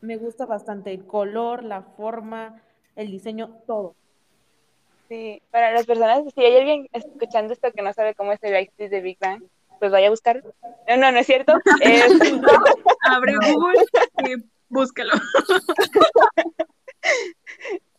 [0.00, 2.62] Me gusta bastante el color, la forma,
[2.96, 3.94] el diseño, todo.
[5.10, 8.52] Sí, para las personas, si hay alguien escuchando esto que no sabe cómo es el
[8.52, 9.42] lightstick de Big Bang,
[9.80, 10.40] pues vaya a buscar.
[10.86, 11.52] No, no, no es cierto.
[11.82, 12.12] Es-
[13.10, 13.84] Abre Google
[14.28, 14.34] y
[14.68, 15.10] búscalo.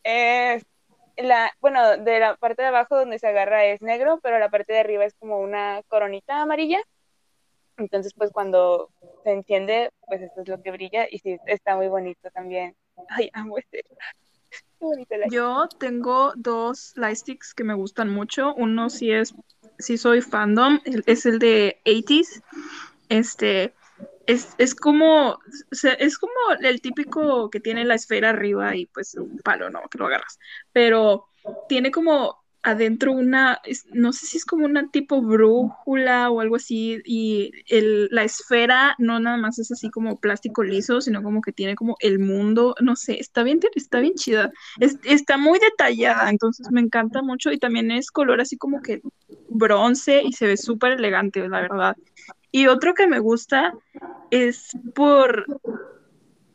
[0.04, 0.63] es
[1.17, 4.71] la, bueno, de la parte de abajo donde se agarra es negro, pero la parte
[4.71, 6.80] de arriba es como una coronita amarilla.
[7.76, 8.89] Entonces, pues cuando
[9.26, 12.74] se enciende, pues esto es lo que brilla y sí, está muy bonito también.
[13.10, 13.84] Ay, amo este.
[15.29, 18.53] Yo tengo dos lightsticks que me gustan mucho.
[18.55, 19.33] Uno sí es,
[19.77, 22.41] sí soy fandom, es el de 80s.
[23.09, 23.73] Este,
[24.25, 25.39] es, es como, o
[25.71, 29.81] sea, es como el típico que tiene la esfera arriba y pues un palo, ¿no?
[29.89, 30.39] Que lo agarras.
[30.71, 31.27] Pero
[31.67, 33.60] tiene como adentro una,
[33.93, 38.95] no sé si es como una tipo brújula o algo así, y el, la esfera
[39.00, 42.76] no nada más es así como plástico liso, sino como que tiene como el mundo,
[42.82, 44.52] no sé, está bien, está bien chida.
[44.80, 49.02] Es- está muy detallada, entonces me encanta mucho y también es color así como que
[49.47, 51.95] bronce y se ve súper elegante, la verdad.
[52.52, 53.74] Y otro que me gusta
[54.30, 55.45] es por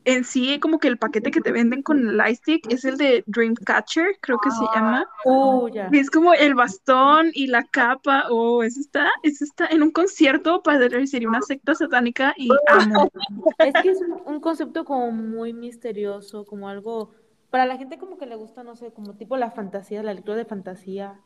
[0.07, 3.25] en sí como que el paquete que te venden con el lightstick es el de
[3.27, 5.05] Dreamcatcher, creo que se llama.
[5.25, 5.89] Uh, ya.
[5.93, 10.63] Es como el bastón y la capa, oh, eso está, eso está en un concierto
[10.63, 13.11] parecería una secta satánica y amo.
[13.59, 17.11] Es que es un, un concepto como muy misterioso, como algo,
[17.51, 20.37] para la gente como que le gusta, no sé, como tipo la fantasía, la lectura
[20.37, 21.21] de fantasía,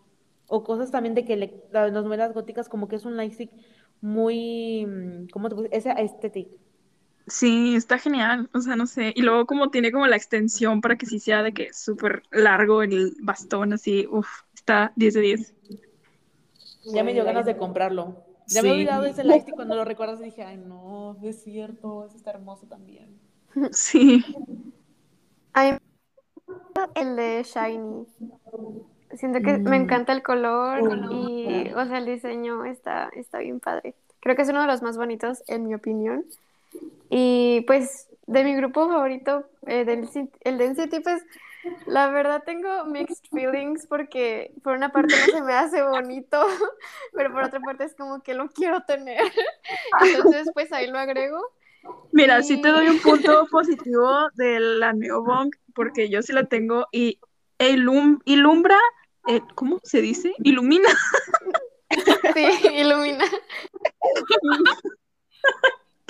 [0.47, 3.51] o cosas también de que le- las novelas góticas como que es un lightstick
[4.01, 5.69] muy, mm, ¿cómo te decir?
[5.73, 6.57] Esa estética.
[7.27, 9.13] Sí, está genial, o sea, no sé.
[9.17, 12.83] Y luego como tiene como la extensión para que sí sea de que súper largo
[12.83, 15.55] el bastón, así, uff, está 10 de 10.
[16.85, 18.23] Ya me dio ganas de comprarlo.
[18.51, 21.43] Ya me he olvidado de ese lightstick cuando lo recuerdas y dije, ay no, es
[21.43, 23.19] cierto, ese está hermoso también.
[23.73, 24.25] Sí,
[25.55, 25.79] A mí me
[26.65, 28.07] gusta el de Shiny.
[29.13, 29.77] Siento que me Mm.
[29.77, 33.95] encanta el color y, o sea, el diseño está, está bien padre.
[34.21, 36.25] Creo que es uno de los más bonitos, en mi opinión.
[37.11, 40.09] Y pues, de mi grupo favorito, eh, del,
[40.43, 41.23] el de NCT, pues,
[41.87, 46.41] la verdad tengo mixed feelings porque por una parte no se me hace bonito,
[47.13, 49.21] pero por otra parte es como que lo quiero tener.
[50.05, 51.39] Entonces, pues ahí lo agrego.
[52.13, 56.45] mira, sí te Y- doy un punto positivo de la Neobong, porque yo sí la
[56.45, 57.19] tengo y
[57.59, 58.79] ilum- ilumbra,
[59.27, 60.33] eh, ¿cómo se dice?
[60.45, 60.89] Ilumina.
[62.35, 63.25] Sí, ilumina.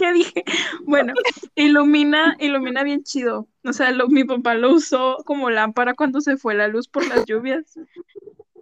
[0.00, 0.44] ¿Qué dije?
[0.86, 1.12] Bueno,
[1.54, 3.46] ilumina, ilumina bien chido.
[3.64, 7.06] O sea, lo- mi papá lo usó como lámpara cuando se fue la luz por
[7.06, 7.78] las lluvias.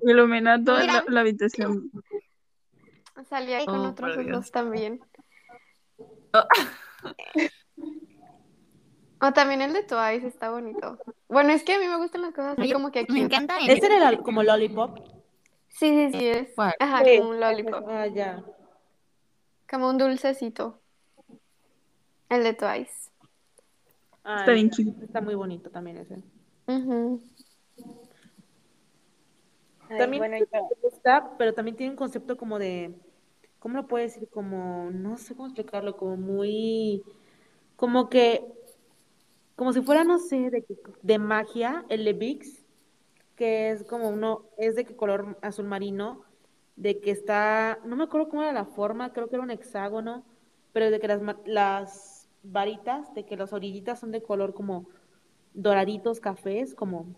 [0.03, 1.91] Ilumina toda la, habitación.
[3.29, 5.01] Salí ahí con Oh, otros usos también.
[6.35, 6.45] Oh.
[9.21, 10.97] O también el de Twice está bonito.
[11.29, 13.13] Bueno, es que a mí me gustan las cosas así como que aquí.
[13.13, 14.97] Me encanta el- ¿Ese era el- como lollipop?
[15.67, 16.51] Sí, sí, sí, es.
[16.55, 16.75] ¿Cuál?
[16.79, 17.85] Ajá, Sí, como un lollipop.
[17.89, 18.45] Ah, ya.
[19.69, 20.81] Como un dulcecito.
[22.31, 23.11] El de Twice.
[24.25, 25.05] Ah, Está bien cute.
[25.05, 26.23] Está muy bonito también ese.
[29.91, 32.95] Ay, También bueno, yo- me gusta, pero también tiene un concepto como de,
[33.59, 34.29] ¿cómo lo puedo decir?
[34.29, 37.03] Como, no sé cómo explicarlo, como muy,
[37.77, 38.45] como que,
[39.57, 40.65] como si fuera, no sé, de,
[41.03, 42.65] de magia, el de Vix,
[43.37, 46.25] que es como uno, es de que color azul marino,
[46.77, 50.25] de que está, no me acuerdo cómo era la forma, creo que era un hexágono,
[50.73, 52.18] pero de que las, ma- las
[52.51, 54.89] varitas, de que las orillitas son de color como
[55.55, 57.15] doraditos, cafés, como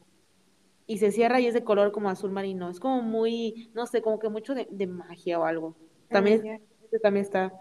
[0.86, 2.68] y se cierra y es de color como azul marino.
[2.70, 5.76] Es como muy, no sé, como que mucho de, de magia o algo.
[6.10, 7.52] También, Ah, este también está,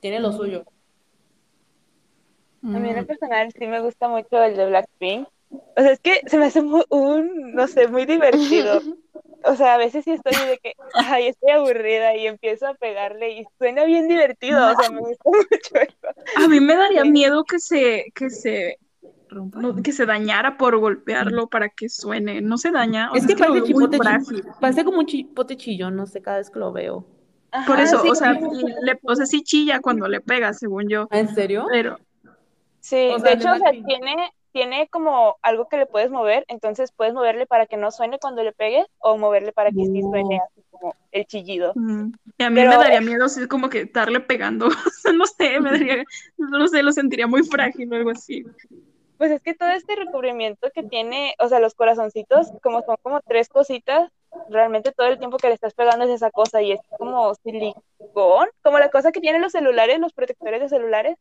[0.00, 0.64] tiene lo suyo.
[2.72, 5.26] A mí en lo Mm, personal sí me gusta mucho el de Blackpink.
[5.76, 8.82] O sea, es que se me hace mu- un, no sé, muy divertido.
[9.44, 13.32] O sea, a veces sí estoy de que, ay, estoy aburrida y empiezo a pegarle
[13.40, 14.70] y suena bien divertido.
[14.72, 16.08] O sea, me gusta mucho eso.
[16.34, 18.78] A mí me daría miedo que se, que se,
[19.28, 19.60] Rompa.
[19.60, 22.40] no, que se dañara por golpearlo para que suene.
[22.42, 23.10] No se daña.
[23.12, 23.98] O Es sea, que parece chipote,
[24.60, 27.06] parece como un chipote chillón, no sé, cada vez que lo veo.
[27.66, 31.06] Por eso, sí, o sea, le, o sea, sí chilla cuando le pega, según yo.
[31.10, 31.66] ¿En serio?
[31.70, 31.98] Pero,
[32.80, 36.92] Sí, O de hecho, o sea, tiene, tiene como algo que le puedes mover, entonces
[36.92, 40.40] puedes moverle para que no suene cuando le pegues o moverle para que sí suene
[40.46, 41.72] así como el chillido.
[41.74, 44.68] mm, y a mí Pero- me daría miedo así como que estarle pegando.
[45.16, 46.04] No sé, me daría,
[46.38, 48.44] no sé, lo sentiría muy frágil o algo así.
[49.18, 53.20] Pues es que todo este recubrimiento que tiene, o sea, los corazoncitos, como son como
[53.20, 54.10] tres cositas,
[54.48, 58.48] realmente todo el tiempo que le estás pegando es esa cosa y es como silicón,
[58.62, 61.16] como la cosa que tienen los celulares, los protectores de celulares.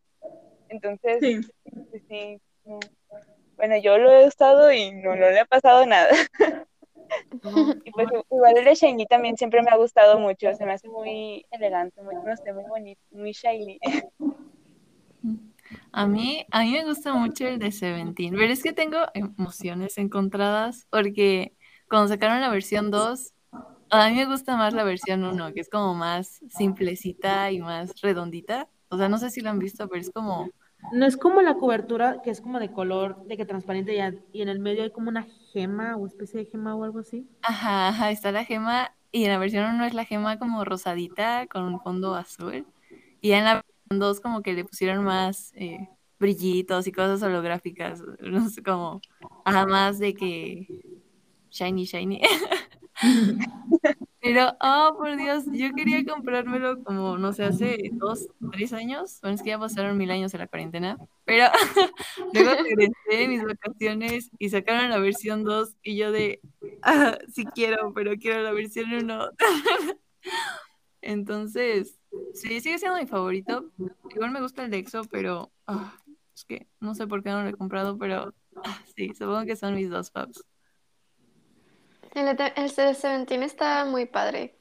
[0.69, 1.41] Entonces, Sí.
[2.07, 2.79] sí, no.
[3.61, 6.09] Bueno, yo lo he usado y no, no le ha pasado nada.
[7.83, 10.87] Y pues igual el de Shiny también siempre me ha gustado mucho, se me hace
[10.87, 13.79] muy elegante, muy, no sé, muy bonito, muy shiny.
[15.91, 19.97] A mí, a mí me gusta mucho el de Seventeen, pero es que tengo emociones
[19.97, 21.53] encontradas porque
[21.89, 23.33] cuando sacaron la versión 2,
[23.89, 27.99] a mí me gusta más la versión 1, que es como más simplecita y más
[28.01, 28.69] redondita.
[28.87, 30.49] O sea, no sé si lo han visto, pero es como,
[30.89, 34.41] No es como la cobertura que es como de color, de que transparente y, y
[34.41, 37.27] en el medio hay como una gema o especie de gema o algo así.
[37.41, 41.63] ajá, está la gema y en la versión 1 es la gema como rosadita con
[41.63, 42.67] un fondo azul
[43.21, 45.89] y en la versión 2 como que le pusieron más eh,
[46.19, 49.01] brillitos y cosas holográficas, no sé, como,
[49.45, 50.67] ajá, más de que
[51.51, 52.21] shiny, shiny.
[54.21, 59.17] Pero, oh, por Dios, yo quería comprármelo como, no sé, hace dos, tres años.
[59.21, 60.97] Bueno, es que ya pasaron mil años en la cuarentena.
[61.25, 61.45] Pero
[62.33, 66.39] luego regresé de mis vacaciones y sacaron la versión 2 y yo de,
[66.83, 69.29] ah, sí quiero, pero quiero la versión 1.
[71.01, 71.99] Entonces,
[72.35, 73.71] sí, sigue siendo mi favorito.
[74.11, 75.97] Igual me gusta el de EXO, pero ah,
[76.35, 79.55] es que no sé por qué no lo he comprado, pero ah, sí, supongo que
[79.55, 80.43] son mis dos faves.
[82.13, 84.55] El, de- el de Seventeen está muy padre.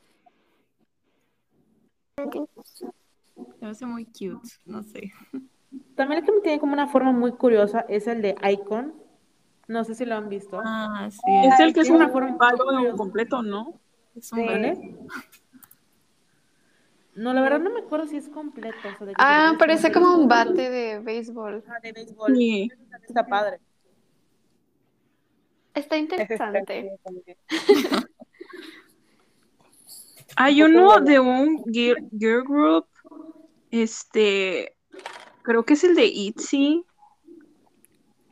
[3.60, 5.12] Me hace muy cute, no sé.
[5.94, 8.94] También el que tiene como una forma muy curiosa es el de Icon.
[9.68, 10.60] No sé si lo han visto.
[10.64, 13.80] Ah, sí, Es el que es una forma palo de un completo, ¿no?
[14.16, 14.96] es un Sí.
[17.14, 18.88] No, la verdad no me acuerdo si es completo.
[18.88, 21.64] o sea, de que Ah, se parece como un bate de béisbol.
[21.68, 22.34] Ah, de béisbol.
[22.34, 22.70] Sí.
[23.06, 23.60] Está padre.
[25.74, 26.90] Está interesante.
[30.36, 32.86] Hay uno de un girl, girl group,
[33.70, 34.74] este,
[35.42, 36.84] creo que es el de ITZY,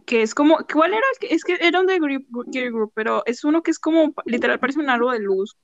[0.07, 1.03] que es como, ¿cuál era?
[1.13, 3.79] el que- Es que era un de group- girl group, pero es uno que es
[3.79, 5.57] como, literal, parece un aro de luz,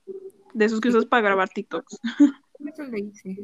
[0.53, 1.99] de esos que usas para grabar TikToks.
[2.59, 3.37] Es el de Itzy.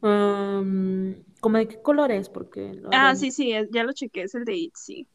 [0.00, 2.28] Um, ¿Como de qué color es?
[2.28, 5.06] Porque Ah, sí, sí, es- ya lo chequé, es el de ITZY.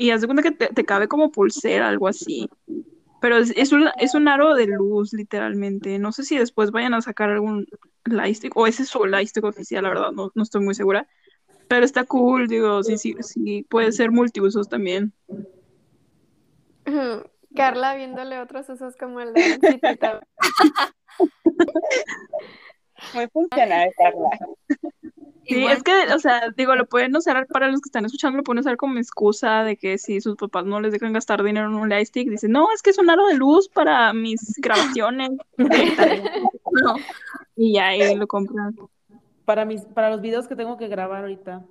[0.00, 2.48] Y haz de cuenta que te, te cabe como pulsera, algo así.
[3.20, 5.98] Pero es, es un, es un aro de luz, literalmente.
[5.98, 7.66] No sé si después vayan a sacar algún
[8.06, 11.06] lightstick, o ese es su lightstick oficial, la verdad, no, no estoy muy segura.
[11.68, 15.12] Pero está cool, digo, sí, sí, sí, puede ser multiusos también.
[17.54, 19.60] Carla viéndole otros usos como el de
[23.14, 24.30] Muy funcional, Carla.
[25.50, 28.36] Sí, Igual- es que, o sea, digo, lo pueden usar para los que están escuchando,
[28.36, 31.66] lo pueden usar como excusa de que si sus papás no les dejan gastar dinero
[31.66, 35.30] en un lightstick, dicen, no, es que es un aro de luz para mis grabaciones.
[36.84, 36.94] No.
[37.56, 38.76] Y ya ahí lo compran.
[39.44, 41.64] Para mis, para los videos que tengo que grabar ahorita.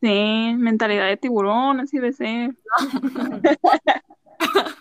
[0.00, 2.56] Sí, mentalidad de tiburón, así de ser.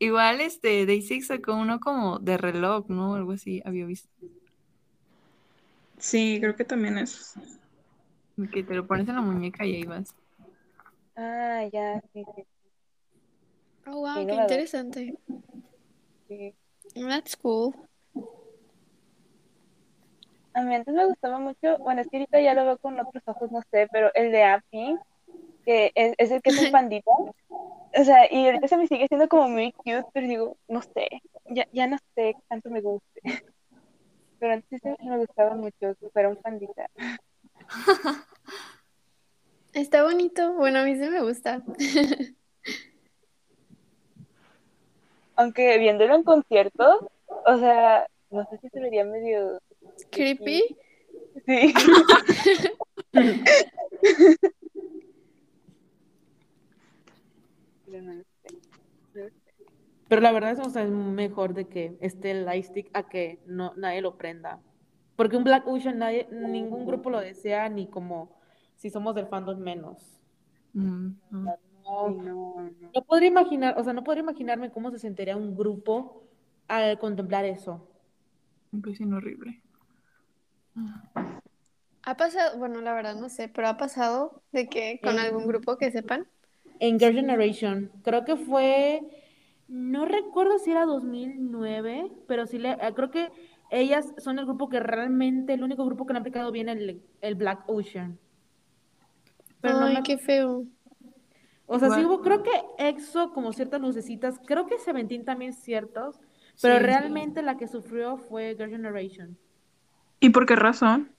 [0.00, 3.14] Igual este Day6 sacó uno como de reloj, ¿no?
[3.14, 4.08] Algo así había visto.
[6.06, 7.34] Sí, creo que también es.
[8.52, 10.14] Que te lo pones en la muñeca y ahí vas.
[11.16, 12.46] Ah, ya, sí, sí,
[13.88, 15.14] Oh, wow, Sí, qué no interesante.
[16.28, 16.54] sí.
[16.94, 17.74] That's cool.
[20.54, 23.22] A mí antes me gustaba mucho, bueno, es que ahorita ya lo veo con otros
[23.26, 24.96] ojos, no sé, pero el de Appy,
[25.64, 27.10] que es, es el que es un pandita.
[27.98, 31.08] O sea, y ahorita se me sigue siendo como muy cute, pero digo, no sé,
[31.50, 33.22] ya, ya no sé qué tanto me guste.
[34.38, 36.90] Pero antes me gustaba mucho fuera un pandita.
[39.72, 40.54] Está bonito.
[40.54, 41.62] Bueno, a mí sí me gusta.
[45.36, 49.60] Aunque viéndolo en conciertos, o sea, no sé si se vería medio...
[50.10, 50.76] Creepy.
[51.46, 51.74] Sí.
[60.08, 63.72] la verdad es, o sea, es mejor de que esté el lightstick a que no,
[63.76, 64.60] nadie lo prenda.
[65.16, 68.30] Porque un Black Ocean nadie, ningún grupo lo desea, ni como
[68.76, 70.20] si somos del fandom menos.
[70.74, 71.56] Mm, no.
[71.86, 72.90] No, no, no.
[72.94, 76.24] no podría imaginar, o sea, no podría imaginarme cómo se sentiría un grupo
[76.68, 77.88] al contemplar eso.
[78.96, 79.62] Sí, horrible.
[82.02, 85.20] Ha pasado, bueno, la verdad no sé, pero ha pasado de que con Eh.
[85.20, 86.26] algún grupo que sepan.
[86.78, 89.02] En Girl Generation, creo que fue,
[89.68, 93.30] no recuerdo si era 2009, pero sí le, eh, creo que
[93.70, 97.02] ellas son el grupo que realmente, el único grupo que le ha aplicado bien el,
[97.20, 98.18] el Black Ocean.
[99.60, 100.66] Pero no Ay, me- qué feo.
[101.66, 106.18] O sea, sí hubo, creo que EXO como ciertas lucecitas, creo que Seventeen también ciertos,
[106.60, 106.80] pero Sí.
[106.80, 109.36] realmente la que sufrió fue Girl Generation.
[110.20, 111.16] ¿Y por qué razón?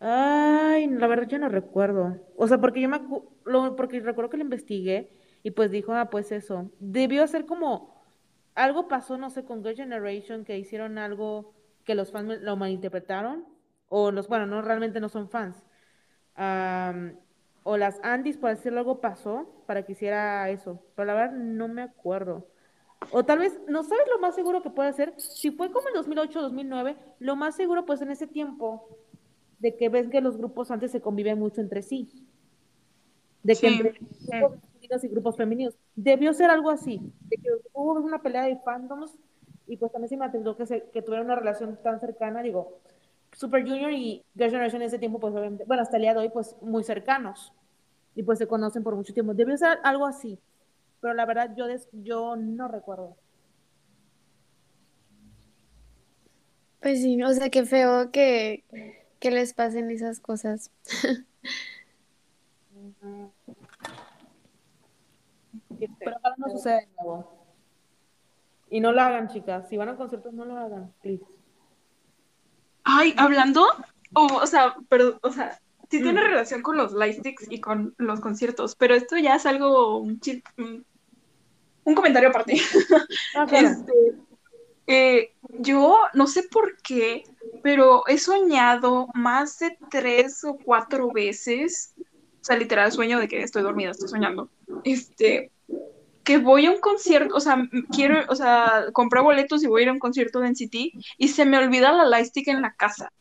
[0.00, 2.16] Ay, la verdad yo no recuerdo.
[2.36, 3.00] O sea, porque yo me
[3.44, 5.10] lo, porque recuerdo que lo investigué
[5.44, 6.70] y pues dijo, ah, pues eso.
[6.80, 8.02] Debió ser como
[8.54, 11.52] algo pasó, no sé, con Girl Generation que hicieron algo
[11.84, 13.44] que los fans lo malinterpretaron
[13.88, 15.62] o los, bueno, no realmente no son fans.
[16.34, 17.18] Am,
[17.62, 20.82] o las Andis, por decirlo algo, pasó para que hiciera eso.
[20.96, 22.48] Pero la verdad no me acuerdo.
[23.10, 25.12] O tal vez, ¿no sabes lo más seguro que puede ser?
[25.18, 28.88] Si fue como en 2008 2009, lo más seguro pues en ese tiempo
[29.58, 32.26] de que ves que los grupos antes se conviven mucho entre sí.
[33.42, 34.73] De que Sí, entre grupos
[35.04, 35.76] y grupos femeninos.
[35.94, 39.18] Debió ser algo así, de que hubo una pelea de fandoms
[39.66, 42.80] y pues también se me atendió que, se, que tuvieran una relación tan cercana, digo,
[43.32, 46.20] Super Junior y Girl Generation en ese tiempo, pues obviamente, bueno, hasta el día de
[46.20, 47.52] hoy, pues muy cercanos
[48.14, 49.34] y pues se conocen por mucho tiempo.
[49.34, 50.38] Debió ser algo así,
[51.00, 53.16] pero la verdad yo, des- yo no recuerdo.
[56.80, 58.64] Pues sí, o sea, qué feo que,
[59.20, 60.70] que les pasen esas cosas.
[65.98, 67.44] Pero ojalá no suceda de nuevo.
[68.70, 69.68] Y no lo hagan, chicas.
[69.68, 71.24] Si van a conciertos, no lo hagan, please.
[72.82, 73.66] Ay, hablando,
[74.14, 75.58] o, o sea, pero, o sea,
[75.90, 76.24] sí tiene Mm.
[76.24, 80.20] relación con los lightsticks y con los conciertos, pero esto ya es algo, un-
[81.84, 82.54] un comentario aparte.
[83.36, 83.68] Ah, claro.
[83.68, 83.92] Este,
[84.86, 87.24] eh, yo no sé por qué,
[87.62, 93.42] pero he soñado más de tres o cuatro veces, o sea, literal sueño de que
[93.42, 94.50] estoy dormida, estoy soñando,
[94.84, 95.50] este,
[96.24, 97.58] que voy a un concierto, o sea,
[97.94, 100.74] quiero, o sea, compré boletos y voy a ir a un concierto de NCT
[101.18, 103.12] y se me olvida la lightstick en la casa.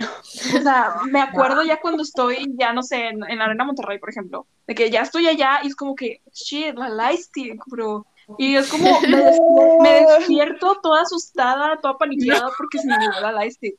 [0.00, 3.98] O sea, me acuerdo ya cuando estoy, ya no sé, en, en la Arena Monterrey,
[3.98, 8.04] por ejemplo, de que ya estoy allá y es como que, shit, la lightstick, bro.
[8.38, 13.76] Y es como, me despierto toda asustada, toda paniqueada porque se me olvidó la lightstick.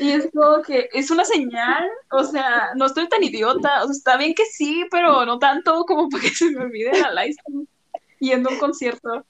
[0.00, 3.92] Y es como que es una señal, o sea, no estoy tan idiota, o sea,
[3.92, 7.68] está bien que sí, pero no tanto como para que se me olvide la lightstick
[8.20, 9.24] yendo a un concierto.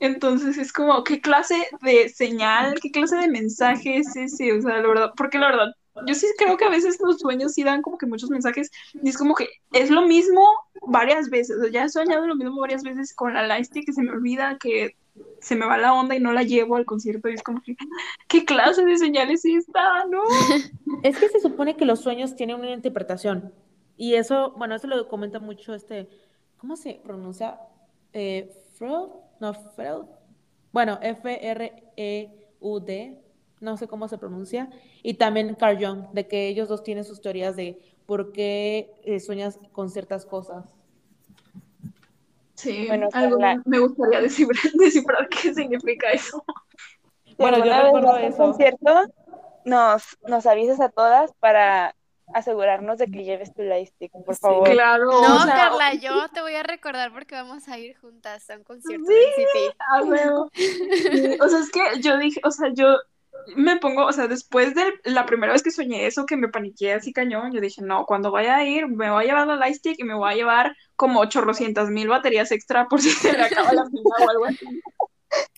[0.00, 4.52] Entonces es como, ¿qué clase de señal, qué clase de mensaje es ese?
[4.52, 5.68] O sea, la verdad, porque la verdad,
[6.06, 9.08] yo sí creo que a veces los sueños sí dan como que muchos mensajes y
[9.08, 10.44] es como que es lo mismo
[10.88, 11.56] varias veces.
[11.56, 14.10] O sea, ya he soñado lo mismo varias veces con la lightstick que se me
[14.10, 14.96] olvida, que
[15.40, 17.76] se me va la onda y no la llevo al concierto y es como que,
[18.28, 20.04] ¿qué clase de señal es esta?
[20.06, 20.22] ¿No?
[21.02, 23.52] Es que se supone que los sueños tienen una interpretación.
[23.96, 26.08] Y eso, bueno, eso lo comenta mucho este,
[26.58, 27.58] ¿cómo se pronuncia?
[28.12, 29.08] Eh, Freud,
[29.40, 30.04] no, Freud.
[30.72, 32.42] Bueno, F-R-E-U-D,
[33.60, 34.70] no sé cómo se pronuncia.
[35.02, 39.18] Y también Carl Jung, de que ellos dos tienen sus teorías de por qué eh,
[39.20, 40.72] sueñas con ciertas cosas.
[42.62, 43.62] Sí, Bueno, algo Carla.
[43.64, 46.44] me gustaría descifrar, descifrar qué significa eso.
[47.38, 48.36] Bueno, yo recuerdo a eso.
[48.36, 49.04] concierto,
[49.64, 51.94] nos, nos avisas a todas para
[52.34, 54.70] asegurarnos de que lleves tu lightstick, por Sí, favor.
[54.70, 58.48] Claro, No, o sea, Carla, yo te voy a recordar porque vamos a ir juntas
[58.50, 59.76] a un concierto de NCT.
[59.78, 60.50] Ah, huevo.
[60.54, 62.96] Sí, o sea, es que yo dije, o sea, yo
[63.56, 66.92] me pongo, o sea, después de la primera vez que soñé eso, que me paniqué
[66.92, 69.98] así cañón, yo dije, no, cuando vaya a ir, me voy a llevar la lightstick
[69.98, 73.72] y me voy a llevar como 800 mil baterías extra por si se me acaba
[73.72, 74.64] la pila o algo así.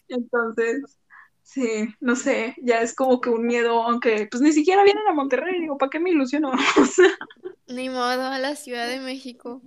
[0.09, 0.99] Entonces,
[1.43, 5.13] sí, no sé, ya es como que un miedo, aunque pues ni siquiera vienen a
[5.13, 6.51] Monterrey, digo, ¿para qué me ilusiono?
[7.67, 9.61] Ni modo, a la Ciudad de México.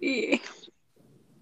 [0.00, 0.40] y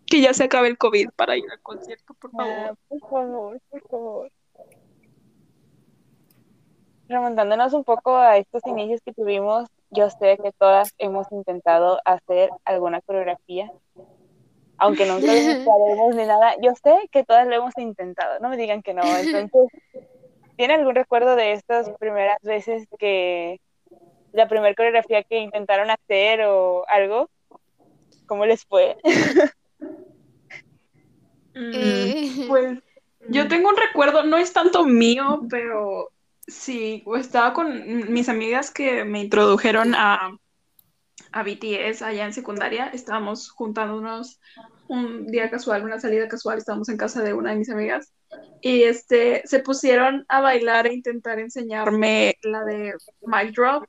[0.07, 2.79] que ya se acabe el COVID para ir al concierto, por Ah, favor.
[2.89, 4.33] por favor, por favor.
[7.07, 12.51] Remontándonos un poco a estos inicios que tuvimos, yo sé que todas hemos intentado hacer
[12.65, 13.71] alguna coreografía,
[14.79, 15.41] aunque nunca lo
[15.85, 16.55] haremos ni nada.
[16.63, 19.03] Yo sé que todas lo hemos intentado, no me digan que no.
[19.17, 19.51] Entonces,
[20.57, 23.61] ¿tiene algún recuerdo de estas primeras veces que
[24.33, 27.29] la primera coreografía que intentaron hacer o algo?
[28.27, 28.97] ¿Cómo les fue?
[31.55, 32.79] Mm, Eh, Pues
[33.29, 36.11] yo tengo un recuerdo, no es tanto mío, pero
[36.49, 40.31] sí, estaba con mis amigas que me introdujeron a,
[41.33, 42.89] a BTS allá en secundaria.
[42.89, 44.41] Estábamos juntándonos
[44.89, 48.13] un día casual, una salida casual, estábamos en casa de una de mis amigas
[48.61, 53.87] y este se pusieron a bailar e intentar enseñarme la de Mic Drop.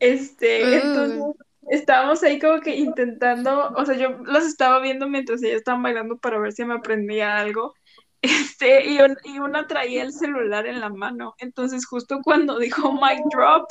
[0.00, 0.74] Este, Uh.
[0.74, 1.26] entonces
[1.70, 6.18] estábamos ahí como que intentando, o sea, yo las estaba viendo mientras ellas estaban bailando
[6.18, 7.74] para ver si me aprendía algo.
[8.22, 11.34] Este, y, un- y una traía el celular en la mano.
[11.38, 13.66] Entonces, justo cuando dijo mic drop,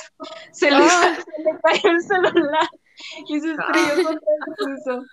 [0.52, 1.16] se le, Ah.
[1.16, 2.68] se le cayó el celular
[3.28, 5.04] y se estrelló contra el piso.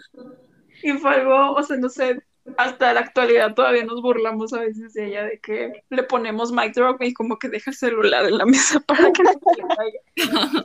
[0.84, 2.22] Y fue algo, o sea, no sé,
[2.58, 6.74] hasta la actualidad todavía nos burlamos a veces de ella de que le ponemos mic
[6.74, 9.76] drop y como que deja el celular en la mesa para que no se le
[9.76, 10.64] caiga.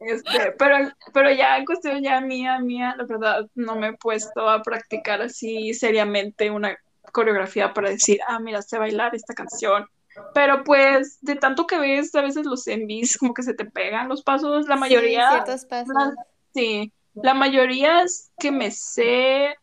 [0.00, 0.76] Este, pero,
[1.12, 5.20] pero ya en cuestión ya mía, mía, la verdad, no me he puesto a practicar
[5.22, 6.76] así seriamente una
[7.12, 9.86] coreografía para decir, ah, mira, sé bailar esta canción.
[10.34, 14.08] Pero pues, de tanto que ves, a veces los envis como que se te pegan
[14.08, 15.94] los pasos, la sí, mayoría, ciertos pasos.
[15.94, 16.14] la-
[16.54, 19.54] sí, la mayoría es que me sé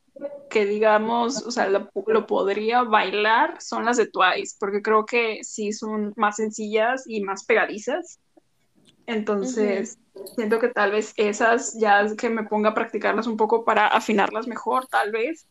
[0.49, 5.39] que digamos, o sea, lo, lo podría bailar son las de Twice, porque creo que
[5.43, 8.19] sí son más sencillas y más pegadizas.
[9.07, 9.97] Entonces,
[10.35, 13.87] siento que tal vez esas ya es que me ponga a practicarlas un poco para
[13.87, 15.47] afinarlas mejor, tal vez.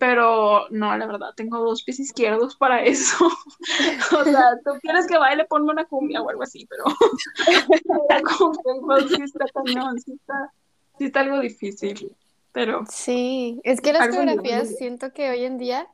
[0.00, 3.26] Pero no, la verdad, tengo dos pies izquierdos para eso.
[3.26, 3.26] O
[4.24, 6.84] sea, tú quieres que baile, ponme una cumbia o algo así, pero
[9.08, 10.52] sí está cañón, sí está,
[10.98, 12.16] sí está algo difícil.
[12.52, 15.86] Pero Sí, es que las coreografías siento que hoy en día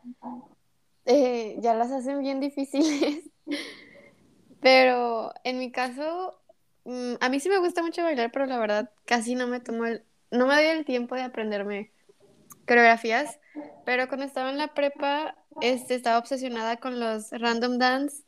[1.04, 3.24] eh, ya las hacen bien difíciles.
[4.60, 6.38] Pero en mi caso,
[6.84, 9.84] mm, a mí sí me gusta mucho bailar, pero la verdad casi no me tomo
[9.84, 11.90] el, no me doy el tiempo de aprenderme
[12.66, 13.38] coreografías.
[13.84, 18.24] Pero cuando estaba en la prepa, este, estaba obsesionada con los random dance.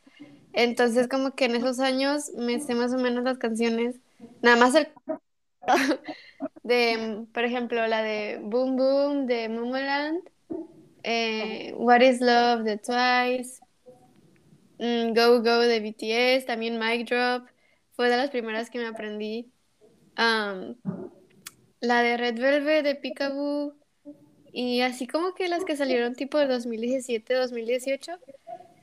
[0.52, 3.96] Entonces como que en esos años me sé más o menos las canciones.
[4.42, 4.88] Nada más el
[6.62, 10.20] de, por ejemplo, la de Boom Boom de Momoland,
[11.02, 13.60] eh, What is Love de Twice,
[14.78, 17.46] mm, Go Go de BTS, también Mic Drop,
[17.92, 19.52] fue de las primeras que me aprendí.
[20.16, 20.76] Am,
[21.80, 23.74] la de Red Velvet de Peekaboo,
[24.60, 28.18] y así como que las que salieron tipo de 2017, 2018,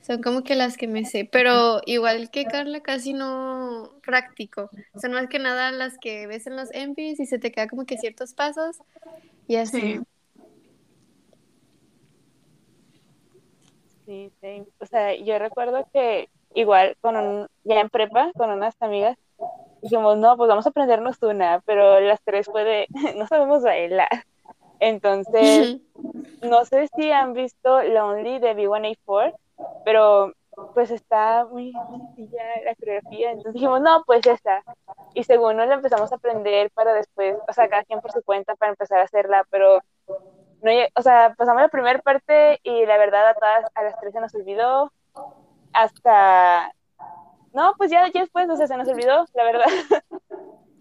[0.00, 4.70] son como que las que me sé, pero igual que Carla casi no practico.
[4.98, 7.84] Son más que nada las que ves en los MVs y se te queda como
[7.84, 8.78] que ciertos pasos
[9.48, 9.78] y así.
[9.78, 10.00] sí.
[14.06, 14.62] Sí, sí.
[14.80, 19.18] O sea, yo recuerdo que igual con un, ya en prepa, con unas amigas,
[19.82, 22.86] dijimos, no, pues vamos a aprendernos una, pero las tres fue de,
[23.18, 24.08] no sabemos bailar.
[24.80, 25.78] Entonces,
[26.42, 29.34] no sé si han visto Lonely de B1A4,
[29.84, 30.32] pero
[30.74, 34.62] pues está muy sencilla la coreografía, entonces dijimos, no, pues esta.
[35.14, 38.22] Y según nos la empezamos a aprender para después, o sea, cada quien por su
[38.22, 39.82] cuenta para empezar a hacerla, pero
[40.62, 44.12] no, o sea, pasamos la primera parte y la verdad a todas, a las tres
[44.12, 44.92] se nos olvidó,
[45.72, 46.72] hasta,
[47.52, 49.66] no, pues ya, ya después, o sea, se nos olvidó, la verdad.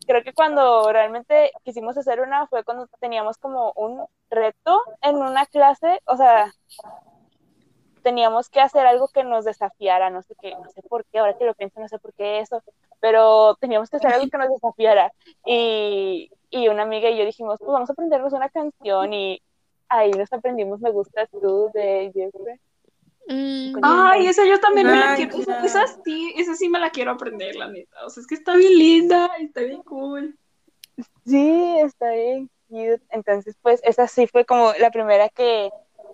[0.07, 5.45] Creo que cuando realmente quisimos hacer una fue cuando teníamos como un reto en una
[5.45, 6.51] clase, o sea,
[8.03, 11.37] teníamos que hacer algo que nos desafiara, no sé qué, no sé por qué, ahora
[11.37, 12.61] que lo pienso, no sé por qué eso,
[12.99, 15.11] pero teníamos que hacer algo que nos desafiara.
[15.43, 19.41] Y, y una amiga y yo dijimos, pues vamos a aprendernos una canción y
[19.89, 22.59] ahí nos aprendimos Me Gustas Tú de Jeffrey.
[23.27, 27.11] Mm, Ay, esa yo también me la quiero, esa, sí, esa sí me la quiero
[27.11, 28.05] aprender, la neta.
[28.05, 30.37] O sea, es que está bien linda, está bien cool.
[31.25, 32.49] Sí, está bien.
[32.69, 33.01] cute.
[33.09, 35.69] Entonces, pues esa sí fue como la primera que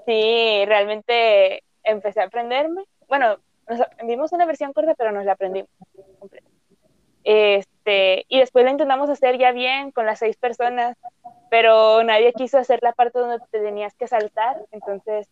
[0.05, 2.83] sí realmente empecé a aprenderme.
[3.07, 3.37] Bueno,
[3.67, 5.69] nos- vimos una versión corta, pero nos la aprendimos.
[7.23, 10.97] Este, y después la intentamos hacer ya bien con las seis personas,
[11.49, 15.27] pero nadie quiso hacer la parte donde te tenías que saltar, entonces,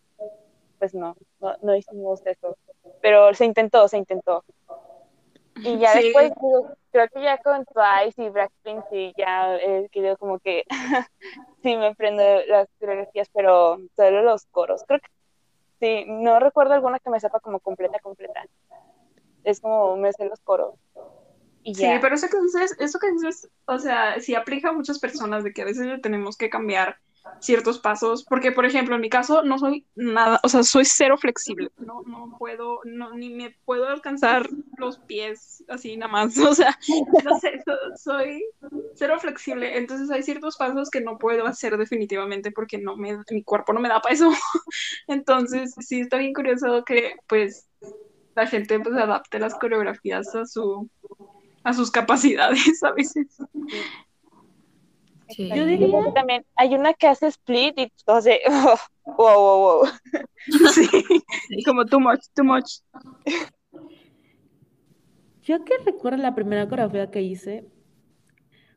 [0.80, 2.56] pues no, no, no hicimos eso.
[3.02, 4.44] Pero se intentó, se intentó.
[5.62, 6.02] Y ya Sí.
[6.02, 6.32] después,
[6.90, 10.64] creo que ya con Twice y Blackpink, sí, ya he querido como que
[11.62, 14.82] sí me aprendo las coreografías, pero solo los coros.
[14.88, 15.08] Creo que
[15.80, 18.44] sí, no recuerdo alguna que me sepa como completa, completa.
[19.44, 20.74] Es como me sé los coros.
[21.62, 22.00] Y Sí, ya.
[22.00, 25.52] pero eso que dices, eso que dices, o sea, sí aplica a muchas personas de
[25.52, 26.96] que a veces tenemos que cambiar
[27.40, 31.16] ciertos pasos, porque por ejemplo en mi caso no soy nada, o sea, soy cero
[31.18, 36.54] flexible, no, no puedo, no, ni me puedo alcanzar los pies así nada más, o
[36.54, 36.78] sea,
[37.96, 38.44] soy
[38.94, 43.42] cero flexible, entonces hay ciertos pasos que no puedo hacer definitivamente porque no me, mi
[43.42, 44.30] cuerpo no me da para eso,
[45.08, 47.66] entonces sí está bien curioso que pues
[48.34, 50.88] la gente pues adapte las coreografías a su
[51.62, 53.26] a sus capacidades a veces.
[55.36, 58.40] Yo diría que también hay una que hace split y todo de
[59.04, 59.88] wow, wow, wow.
[60.72, 62.80] Sí, como too much, too much.
[65.42, 67.64] Yo que recuerdo la primera coreografía que hice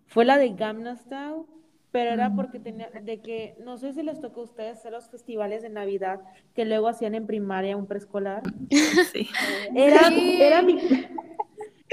[0.08, 1.44] fue la de Gamma Style,
[1.92, 2.36] pero era mm.
[2.36, 5.70] porque tenía, de que, no sé si les tocó a ustedes hacer los festivales de
[5.70, 6.22] Navidad
[6.56, 8.42] que luego hacían en primaria, un preescolar.
[9.12, 9.30] Sí.
[9.76, 10.80] Era, era mi,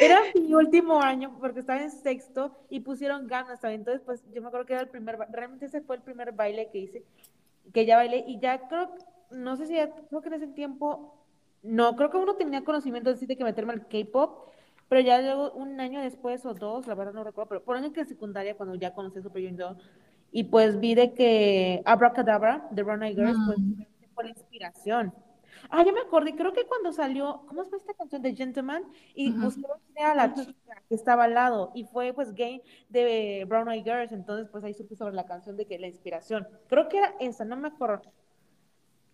[0.00, 3.82] era mi último año porque estaba en sexto y pusieron ganas también.
[3.82, 6.70] Entonces, pues yo me acuerdo que era el primer, realmente ese fue el primer baile
[6.70, 7.04] que hice,
[7.72, 8.94] que ya bailé y ya creo,
[9.30, 11.14] no sé si ya, creo que en ese tiempo,
[11.62, 14.48] no, creo que uno tenía conocimiento de que meterme al K-pop,
[14.88, 17.92] pero ya luego un año después o dos, la verdad no recuerdo, pero por año
[17.92, 19.76] que en secundaria cuando ya conocí Super Junior
[20.32, 23.58] y pues vi de que Abracadabra de Run Girls, pues
[24.14, 25.12] fue la inspiración.
[25.70, 28.84] Ah, ya me acordé, creo que cuando salió, ¿cómo llama esta canción de Gentleman?
[29.14, 33.44] Y uh buscaron a la chica que estaba al lado, y fue pues gay de
[33.48, 36.48] Brown Eyed Girls, entonces pues ahí supe sobre la canción de que la inspiración.
[36.68, 38.02] Creo que era esa, no me acuerdo.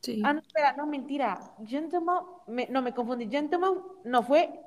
[0.01, 0.23] Sí.
[0.25, 1.39] Ah, no, espera, no, mentira.
[1.67, 2.25] Gentleman,
[2.71, 3.29] no, me confundí.
[3.29, 4.61] Gentleman, no, fue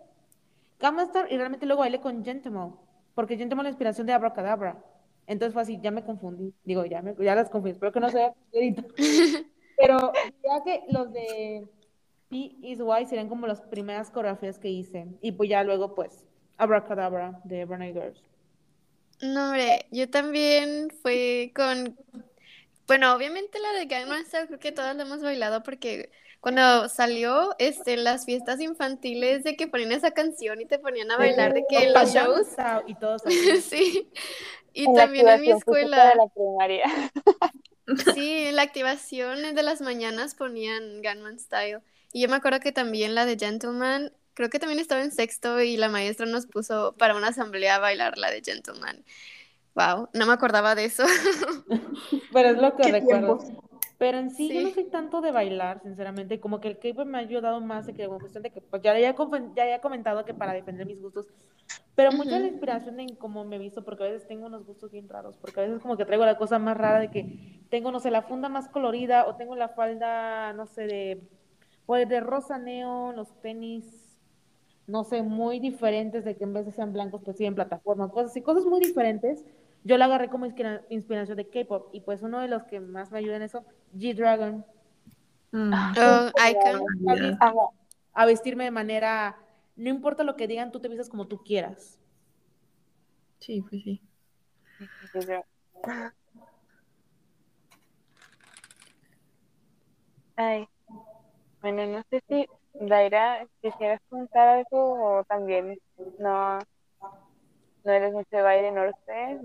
[0.80, 2.76] Star y realmente luego bailé con Gentleman,
[3.16, 4.84] porque Gentleman la inspiración de Abracadabra.
[5.26, 6.54] Entonces fue así, ya me confundí.
[6.64, 8.34] Digo, ya, me, ya las confundí, espero que no sea
[9.78, 10.12] Pero
[10.44, 11.68] ya que los de
[12.30, 15.08] P is Why serían como las primeras coreografías que hice.
[15.22, 16.26] Y pues ya luego, pues,
[16.58, 18.22] Abracadabra de Burning Girls.
[19.22, 21.98] No, hombre, yo también fui con.
[22.88, 26.10] Bueno, obviamente la de Gangnam Style creo que todas la hemos bailado porque
[26.40, 31.18] cuando salió este las fiestas infantiles de que ponían esa canción y te ponían a
[31.18, 32.48] bailar de que en los shows
[32.88, 33.22] y todos
[33.62, 34.10] sí
[34.74, 36.86] y también en mi escuela la primaria.
[38.14, 41.82] Sí, en la activación de las mañanas ponían Gunman Style.
[42.12, 45.62] Y yo me acuerdo que también la de Gentleman, creo que también estaba en sexto
[45.62, 49.04] y la maestra nos puso para una asamblea a bailar la de Gentleman.
[49.76, 51.04] Wow, no me acordaba de eso.
[52.34, 53.40] Pero es lo que recuerdo.
[54.00, 56.40] Pero en sí, yo no soy tanto de bailar, sinceramente.
[56.40, 58.98] Como que el K-pop me ha ayudado más de que, cuestión de que, pues ya,
[58.98, 59.14] ya,
[59.56, 61.28] ya he comentado que para defender mis gustos.
[61.96, 64.90] Pero mucha la inspiración en cómo me he visto, porque a veces tengo unos gustos
[64.90, 65.36] bien raros.
[65.36, 68.10] Porque a veces, como que traigo la cosa más rara de que tengo, no sé,
[68.10, 71.30] la funda más colorida o tengo la falda, no sé, de,
[71.90, 74.16] pues de rosa neón, los tenis,
[74.86, 78.12] no sé, muy diferentes de que en vez de sean blancos, pues sí en plataforma,
[78.12, 79.44] cosas así, cosas muy diferentes
[79.84, 83.18] yo la agarré como inspiración de K-pop y pues uno de los que más me
[83.18, 83.66] ayuda en eso,
[83.96, 84.64] G-Dragon.
[85.52, 85.74] Mm.
[85.74, 87.40] Oh, icon.
[88.14, 89.40] A, vestirme de manera,
[89.76, 91.98] no importa lo que digan, tú te vistas como tú quieras.
[93.40, 94.00] Sí, pues sí.
[100.36, 100.68] Ay,
[101.62, 105.78] bueno, no sé si Daira quisieras contar algo o también
[106.20, 106.60] no
[107.84, 109.40] no eres mucho de baile, no lo sé.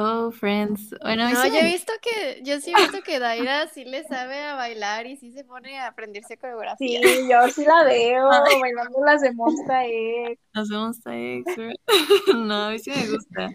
[0.00, 0.94] Oh, friends.
[1.02, 4.44] Bueno, no, yo he visto que, yo sí he visto que Daira sí le sabe
[4.44, 7.00] a bailar y sí se pone a aprenderse coreografía.
[7.02, 8.28] Sí, yo sí la veo
[8.62, 10.38] bailando las de Monsta X.
[10.52, 11.56] Las de Monsta X,
[12.36, 13.48] no, a mí sí me gusta.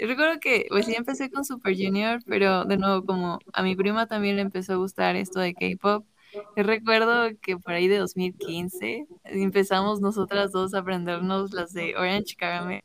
[0.00, 3.76] Yo recuerdo que, pues sí empecé con Super Junior, pero de nuevo, como a mi
[3.76, 6.06] prima también le empezó a gustar esto de K-pop,
[6.56, 12.82] recuerdo que por ahí de 2015 empezamos nosotras dos a aprendernos las de Orange Caramel.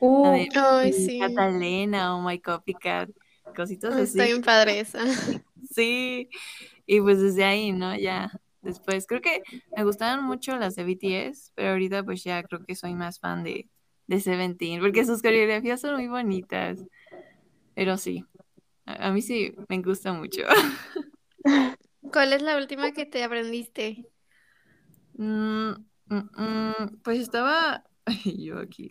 [0.00, 1.20] Uh, ay, sí.
[1.20, 3.10] Catalina o My Copycat,
[3.54, 4.18] cositas así.
[4.18, 5.00] Estoy en padre esa.
[5.70, 6.28] Sí,
[6.86, 7.96] y pues desde ahí, ¿no?
[7.96, 8.32] Ya
[8.62, 9.42] después, creo que
[9.76, 13.44] me gustaban mucho las de BTS, pero ahorita pues ya creo que soy más fan
[13.44, 13.68] de,
[14.06, 16.80] de Seventeen, porque sus coreografías son muy bonitas.
[17.74, 18.24] Pero sí,
[18.86, 20.42] a, a mí sí me gusta mucho.
[22.12, 24.06] ¿Cuál es la última que te aprendiste?
[25.16, 25.72] Mm,
[26.06, 27.84] mm, mm, pues estaba
[28.38, 28.88] yo aquí.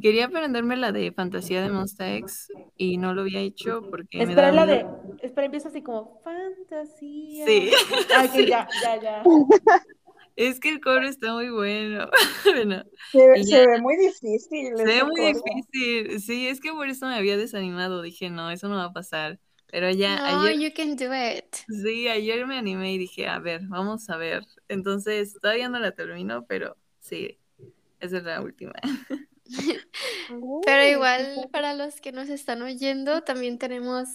[0.00, 4.52] Quería aprenderme la de fantasía de Monster X y no lo había hecho porque espera
[4.52, 4.86] la de
[5.22, 7.46] espera empieza así como fantasía.
[7.46, 7.70] Sí.
[8.14, 9.22] Ay, ya, ya, ya.
[10.36, 12.10] Es que el coro está muy bueno.
[12.44, 14.76] se, ve muy difícil.
[14.76, 16.20] Se ve muy difícil.
[16.20, 18.02] Sí, es que por eso me había desanimado.
[18.02, 19.40] Dije, no, eso no va a pasar.
[19.68, 20.60] Pero ya no, ayer.
[20.60, 21.56] you can do it.
[21.82, 24.42] Sí, ayer me animé y dije, a ver, vamos a ver.
[24.68, 27.38] Entonces, todavía no la termino, pero sí,
[28.00, 28.72] esa es la última.
[30.64, 34.08] Pero igual para los que nos están oyendo, también tenemos,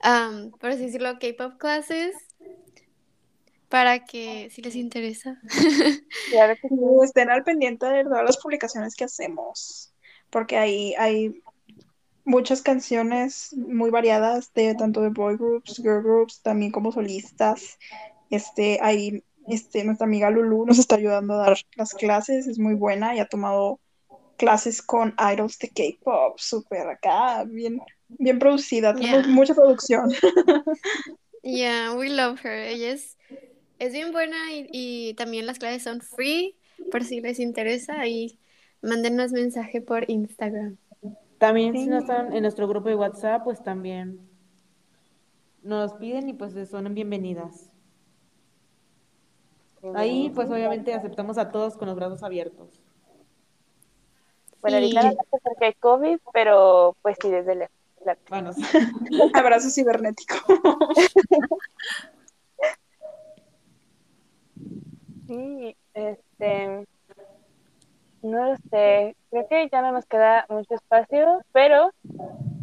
[0.00, 2.14] am, por así decirlo, K-pop clases
[3.68, 5.40] para que si les interesa.
[6.30, 6.74] Claro que sí.
[7.02, 9.92] Estén al pendiente de todas las publicaciones que hacemos,
[10.30, 11.42] porque ahí hay
[12.24, 17.78] muchas canciones muy variadas de tanto de boy groups, girl groups, también como solistas.
[18.30, 22.74] Este, ahí, este, nuestra amiga Lulu nos está ayudando a dar las clases, es muy
[22.74, 23.80] buena y ha tomado
[24.36, 29.34] clases con idols de K-pop, súper acá, bien, bien producida, tenemos Yeah.
[29.34, 30.10] mucha producción.
[31.42, 32.52] Yeah, we love her.
[32.68, 33.18] Ella es,
[33.78, 36.56] es bien buena y, y también las clases son free,
[36.90, 38.38] por si les interesa, y
[38.80, 40.78] mándenos mensaje por Instagram.
[41.38, 41.84] También Sí.
[41.84, 44.20] si no están en nuestro grupo de WhatsApp, pues también
[45.62, 47.70] nos piden y pues son bienvenidas.
[49.94, 52.80] Ahí pues obviamente aceptamos a todos con los brazos abiertos.
[54.60, 55.08] Bueno, ahorita Sí.
[55.08, 57.74] no porque hay COVID, pero pues sí, desde lejos.
[58.02, 58.20] claro.
[58.30, 58.62] Bueno, sí.
[59.34, 60.36] Abrazo cibernético.
[65.26, 66.86] Sí, este,
[68.22, 71.90] no lo sé, creo que ya no nos queda mucho espacio, pero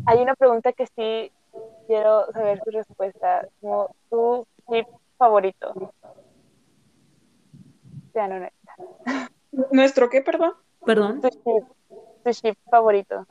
[0.06, 1.32] hay una pregunta que sí
[1.88, 5.92] quiero saber su respuesta, como tu chip favorito.
[9.72, 10.54] ¿Nuestro qué, perdón?
[10.86, 11.22] Perdón.
[12.24, 13.26] Tu chip favorito.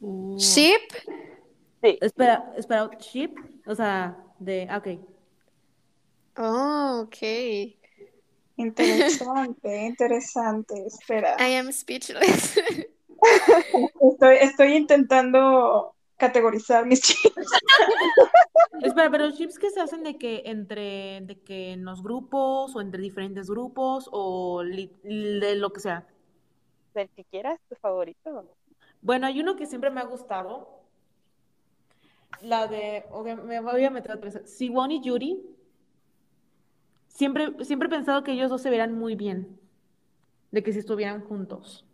[0.00, 0.80] Uh, Ship,
[1.82, 3.34] Sí, Espera, espera, ship,
[3.66, 4.86] o sea, de, ah, ok.
[6.38, 7.76] oh, ok.
[8.56, 10.86] Interesante, interesante.
[10.86, 11.36] Espera.
[11.38, 12.56] I am speechless.
[14.00, 17.50] Estoy, estoy intentando categorizar mis chips.
[18.82, 22.80] Espera, pero chips que se hacen de que entre, de que en los grupos o
[22.80, 26.06] entre diferentes grupos o li- de lo que sea.
[26.94, 28.48] el que quieras, tu favorito.
[29.00, 30.80] Bueno, hay uno que siempre me ha gustado.
[32.42, 34.50] La de, ok, me voy a meter otra vez.
[34.50, 35.40] Siwon y Yuri.
[37.08, 39.58] Siempre, siempre he pensado que ellos dos se verán muy bien.
[40.50, 41.84] De que si estuvieran juntos.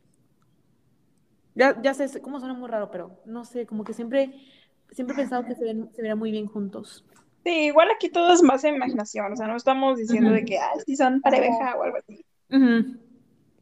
[1.61, 4.33] Ya, ya sé, cómo suena muy raro, pero no sé, como que siempre,
[4.93, 7.05] siempre he pensado que se, ven, se verán muy bien juntos.
[7.45, 10.73] Sí, igual aquí todo es más imaginación, o sea, no estamos diciendo de que, ah,
[10.87, 12.25] sí son pareja o algo así.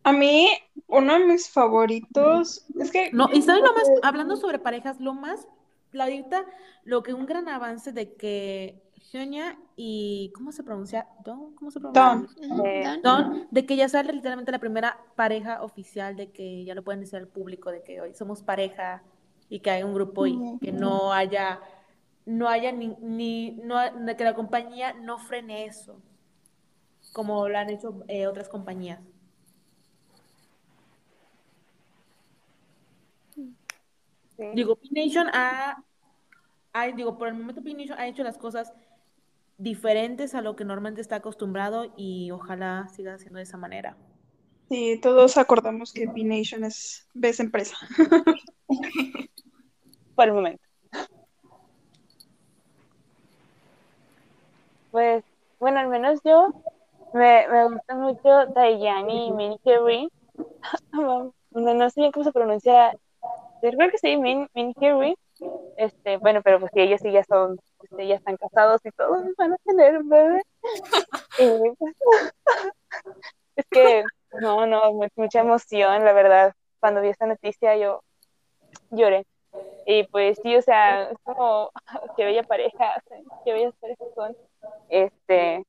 [0.05, 0.49] A mí,
[0.87, 5.15] uno de mis favoritos, es que No, y ¿saben lo más, hablando sobre parejas, lo
[5.15, 5.49] más,
[5.91, 6.47] la ahorita,
[6.85, 11.07] lo que un gran avance de que Hyunya y, ¿cómo se pronuncia?
[11.25, 12.03] Don, ¿cómo se pronuncia?
[12.49, 12.67] Don.
[12.67, 13.03] Eh, done.
[13.03, 17.01] Don, de que ya sale literalmente la primera pareja oficial, de que ya lo pueden
[17.01, 19.03] decir al público, de que hoy somos pareja
[19.49, 21.61] y que hay un grupo y que no haya,
[22.27, 26.01] no haya ni, ni no, de que la compañía no frene eso,
[27.13, 29.01] como lo han hecho eh, otras compañías.
[34.37, 34.45] sí.
[34.55, 35.83] Digo, P-Nation ha,
[36.73, 38.73] ha- digo, por el momento P-Nation ha hecho las cosas
[39.59, 43.97] diferentes a lo que normalmente está acostumbrado y ojalá siga haciendo de esa manera.
[44.69, 47.77] sí, todos acordamos que P-Nation es ves empresa.
[50.15, 50.63] por el momento.
[54.91, 55.25] Pues,
[55.61, 56.49] bueno, al menos yo
[57.15, 60.09] me, me gusta mucho Taeyang y Min Hyori.
[60.93, 62.93] no, no sé bien cómo se pronuncia.
[63.63, 65.17] Yo creo que sí, Min, Min Hyori.
[65.77, 69.25] Este, bueno, pero pues sí, ellos sí ya son, este, ya están casados y todos
[69.37, 70.43] van a tener un bebé.
[71.39, 71.95] Y, pues,
[73.57, 74.05] es que,
[74.41, 76.53] no, no, mu- mucha emoción, la verdad.
[76.81, 78.03] Cuando vi esta noticia yo
[78.91, 79.25] lloré.
[79.87, 81.71] Y pues sí, o sea, es como,
[82.17, 83.03] qué bella pareja,
[83.45, 84.37] qué bellas parejas son.
[84.89, 85.65] Este,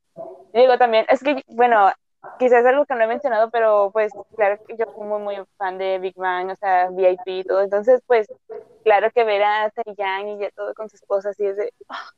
[0.53, 1.91] digo también, es que, bueno,
[2.37, 5.77] quizás algo que no he mencionado, pero pues claro que yo fui muy, muy fan
[5.77, 8.27] de Big Bang, o sea, VIP y todo, entonces pues
[8.83, 12.09] claro que ver a Taeyang y ya todo con su esposa así es de, ¡ah!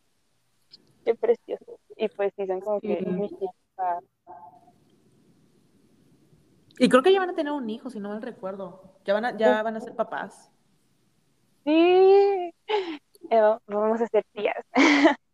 [1.06, 1.80] qué precioso.
[1.96, 3.36] Y pues sí, son como que Sí.
[3.36, 4.04] hijas.
[6.80, 8.96] Y creo que ya van a tener un hijo, si no mal recuerdo.
[9.06, 10.52] Ya van a, ya van a ser papás.
[11.64, 12.54] Sí,
[13.30, 14.66] Eh, vamos a ser tías.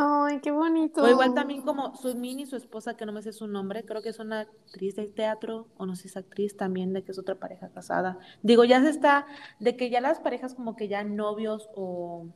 [0.00, 1.02] Ay, qué bonito.
[1.02, 4.00] O igual también como Sumin y su esposa, que no me sé su nombre, creo
[4.00, 7.10] que es una actriz de teatro, o no sé si es actriz también, de que
[7.10, 8.18] es otra pareja casada.
[8.42, 9.26] Digo, ya se está,
[9.58, 12.26] de que ya las parejas como que ya novios o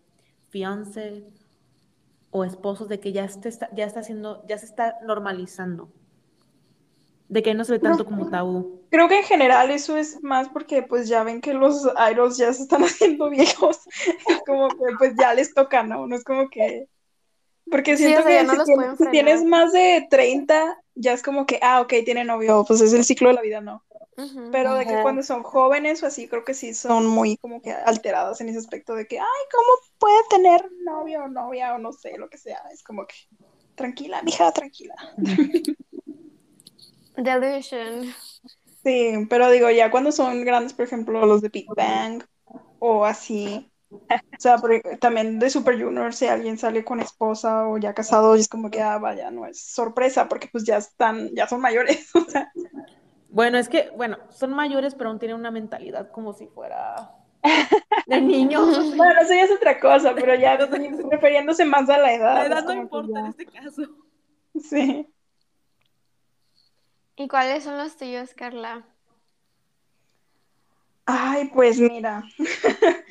[0.49, 1.25] fiance
[2.31, 5.89] o esposos, de que ya, este está, ya está haciendo, ya se está normalizando.
[7.29, 8.81] De que no se ve tanto como tabú.
[8.91, 12.53] Creo que en general eso es más porque pues ya ven que los idols ya
[12.53, 13.79] se están haciendo viejos.
[14.29, 16.09] Es como que pues ya les toca, ¿no?
[16.09, 16.89] No es como que...
[17.73, 21.14] Porque Sí, siento o sea, ya que no si, tienes, si más de 30, ya
[21.14, 23.83] es como que, ah, ok, tiene novio, pues es el ciclo de la vida, ¿no?
[24.53, 27.73] Pero de que cuando son jóvenes o así, creo que sí son muy como que
[27.73, 29.68] alteradas en ese aspecto de que, ay, ¿cómo
[29.99, 32.61] puede tener novio o novia o no sé, lo que sea?
[32.70, 33.14] Es como que,
[33.75, 34.95] tranquila, mija, tranquila.
[37.16, 38.14] Delusion.
[38.85, 42.23] Sí, pero digo, ya cuando son grandes, por ejemplo, los de Big Bang
[42.81, 47.78] o así, o sea, por- también de Super Junior, si alguien sale con esposa o
[47.78, 51.47] ya casado, es como que, ah, vaya, no es sorpresa, porque pues ya están, ya
[51.47, 52.53] son mayores, o sea,
[53.28, 57.11] Bueno, es que, bueno, son mayores, pero aún tienen una mentalidad como si fuera
[58.07, 58.62] de niños.
[58.97, 62.34] bueno, eso ya es otra cosa, pero ya refiriéndose más a la edad.
[62.34, 63.82] La edad no importa en este caso.
[64.61, 65.09] Sí.
[67.16, 68.84] ¿Y cuáles son los tuyos, Carla?
[71.05, 72.22] Ay, pues mira,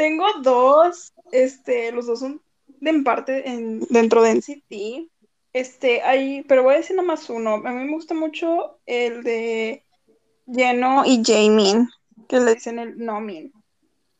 [0.00, 5.10] tengo dos, este, los dos son de en parte en, dentro de NCT,
[5.52, 9.84] este, hay, pero voy a decir nomás uno, a mí me gusta mucho el de
[10.50, 11.86] Jeno y Jaemin,
[12.30, 13.52] que le dicen el Nomin,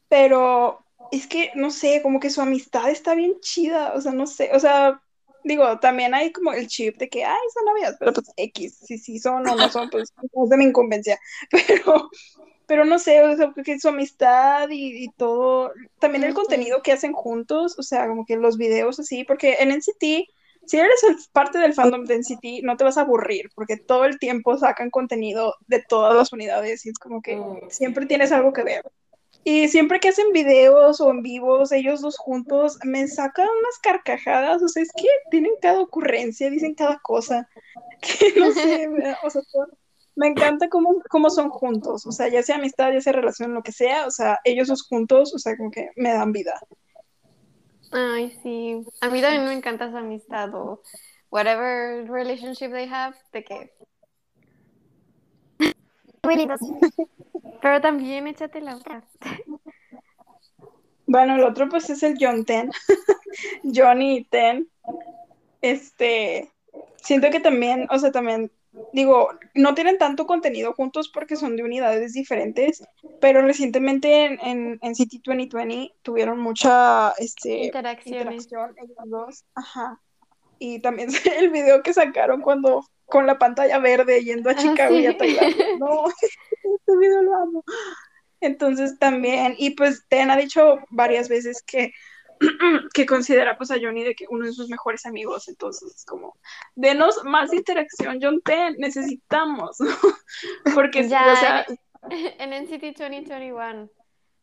[0.07, 4.27] pero es que, no sé, como que su amistad está bien chida, o sea, no
[4.27, 5.03] sé, o sea,
[5.45, 8.99] digo, también hay como el chip de que, ay, son novias, pero pues X, si
[8.99, 10.13] sí son o no son, pues
[10.45, 11.19] es de mi incumbencia,
[11.51, 12.11] pero,
[12.71, 16.93] pero no sé, o sea, porque su amistad y, y todo, también el contenido que
[16.93, 20.29] hacen juntos, o sea, como que los videos así, porque en NCT,
[20.67, 24.05] si eres el- parte del fandom de NCT, no te vas a aburrir, porque todo
[24.05, 27.71] el tiempo sacan contenido de todas las unidades y es como que Mm.
[27.71, 28.85] siempre tienes algo que ver.
[29.43, 34.63] Y siempre que hacen videos o en vivos, ellos dos juntos, me sacan unas carcajadas,
[34.63, 37.49] o sea, es que tienen cada ocurrencia, dicen cada cosa,
[38.01, 38.89] que no sé,
[39.25, 39.67] o sea, todo-
[40.21, 43.63] me encanta cómo, cómo son juntos, o sea, ya sea amistad, ya sea relación, lo
[43.63, 46.61] que sea, o sea, ellos dos juntos, o sea, como que me dan vida.
[47.91, 48.85] Ay, sí.
[49.01, 50.83] A mí también me encanta su amistad o
[51.31, 53.73] whatever relationship they have, de que...
[57.63, 59.03] Pero también échate la otra.
[61.07, 62.71] Bueno, el otro pues es el John Ten,
[63.75, 64.69] Johnny y Ten,
[65.63, 66.53] este,
[66.97, 68.53] siento que también, o sea, también,
[68.93, 72.83] digo, no tienen tanto contenido juntos porque son de unidades diferentes,
[73.21, 80.01] pero recientemente en, en, en City 2020 tuvieron mucha, este, interacción ellos dos, ajá,
[80.61, 81.09] y también
[81.39, 85.19] el video que sacaron cuando, con la pantalla verde yendo a Ah, Chicago y a.
[85.19, 86.05] Tailandia, no,
[86.63, 87.65] este video lo amo.
[88.41, 91.93] Entonces también, y pues Ten ha dicho varias veces que,
[92.95, 96.37] que considera pues a Johnny de que uno de sus mejores amigos, entonces es como,
[96.75, 99.79] denos más interacción, John Ten, necesitamos,
[100.75, 101.67] porque Ya, o sea,
[102.39, 103.91] En NCT 2021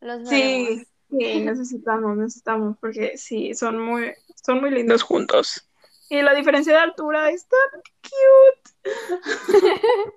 [0.01, 5.67] los sí, sí, necesitamos, necesitamos, porque sí, son muy, son muy lindos juntos.
[6.09, 7.57] Y la diferencia de altura está
[8.03, 8.71] cute.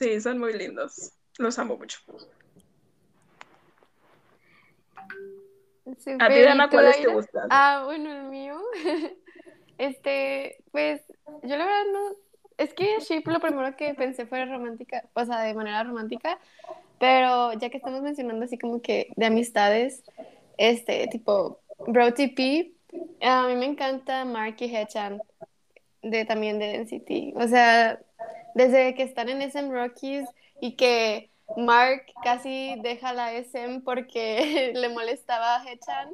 [0.00, 1.12] Sí, son muy lindos.
[1.38, 2.00] Los amo mucho.
[5.86, 7.48] A ti, ¿y Dana, ¿cuáles te gustan?
[7.50, 8.60] Ah, bueno, el mío.
[9.76, 11.02] Este, pues,
[11.42, 12.16] yo la verdad no.
[12.58, 16.38] Es que Shape lo primero que pensé fue romántica, o sea, de manera romántica,
[17.00, 20.04] pero ya que estamos mencionando así como que de amistades,
[20.58, 21.58] este, tipo,
[21.88, 22.72] Bro TP,
[23.20, 25.20] a mí me encanta Mark y Hechan,
[26.02, 27.36] de también de NCT.
[27.36, 27.98] O sea,
[28.54, 30.28] desde que están en SM Rockies
[30.60, 36.10] y que Mark casi deja la SM porque le molestaba a Hechan,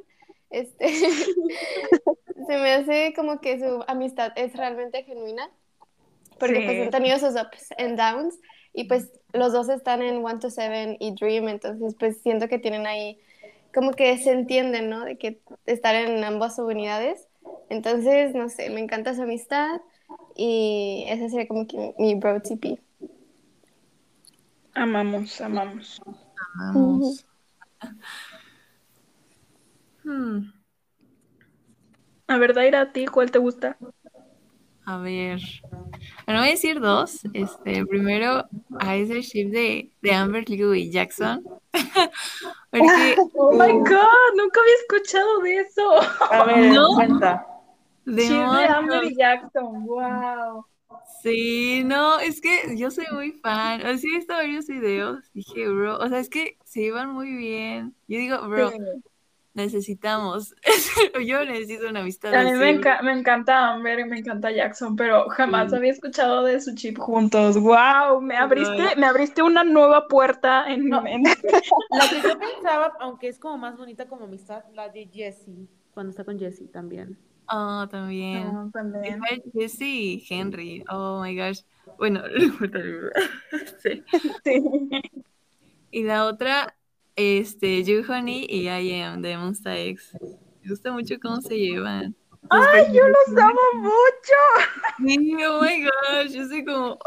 [0.49, 0.87] este,
[2.47, 5.49] se me hace como que su amistad es realmente genuina,
[6.39, 6.65] porque Sí.
[6.65, 8.39] pues han tenido sus ups and downs
[8.73, 12.59] y pues los dos están en One to Seven y Dream, entonces pues siento que
[12.59, 13.19] tienen ahí
[13.73, 15.05] como que se entienden, ¿no?
[15.05, 17.27] De que estar en ambas unidades.
[17.69, 19.79] Entonces, no sé, me encanta su amistad
[20.35, 22.79] y ese sería como que mi bro TP.
[24.73, 26.01] Amamos, amamos.
[26.57, 27.25] Vamos.
[30.03, 30.49] Hmm,
[32.27, 33.77] A ver, Daira, ¿a ti cuál te gusta?
[34.85, 35.39] a ver.
[36.25, 37.19] Bueno, voy a decir dos.
[37.33, 38.45] Este, primero,
[38.79, 41.43] a ese ship de, de Amber Liu y Jackson.
[42.71, 46.01] Porque Oh my god, nunca había escuchado de eso.
[46.31, 46.87] A ver, No.
[46.95, 47.45] cuenta.
[48.05, 48.69] Chip de demonios.
[48.69, 50.65] Amber y Jackson, wow.
[51.21, 53.81] Sí, no, es que yo soy muy fan.
[53.81, 55.31] O sea, he visto varios videos.
[55.33, 57.93] Dije, bro, o sea, es que se iban muy bien.
[58.07, 58.71] Yo digo, bro,
[59.53, 60.55] necesitamos.
[61.25, 64.95] yo necesito una amistad A mí me, enca- me encanta Amber y me encanta Jackson,
[64.95, 65.75] pero jamás Sí.
[65.77, 67.57] había escuchado de su chip juntos.
[67.59, 71.05] Wow, me abriste, me abriste una nueva puerta en, No.
[71.05, 71.23] en-
[71.91, 76.11] La que yo pensaba, aunque es como más bonita como amistad, la de Jessie, cuando
[76.11, 77.17] está con Jessie también.
[77.51, 78.53] Oh, también.
[78.53, 79.15] No, también.
[79.15, 80.83] Igual Jesse y Henry.
[80.89, 81.61] Oh my gosh.
[81.97, 82.23] Bueno,
[83.83, 84.03] sí.
[84.43, 84.63] Sí.
[85.91, 86.75] Y la otra,
[87.15, 90.17] este, You Honey y I Am de Monsta X.
[90.63, 92.15] Me gusta mucho cómo se llevan.
[92.49, 94.39] ¡Ay, yo los amo mucho!
[95.05, 96.31] Sí, oh my gosh.
[96.31, 96.97] Yo soy como, oh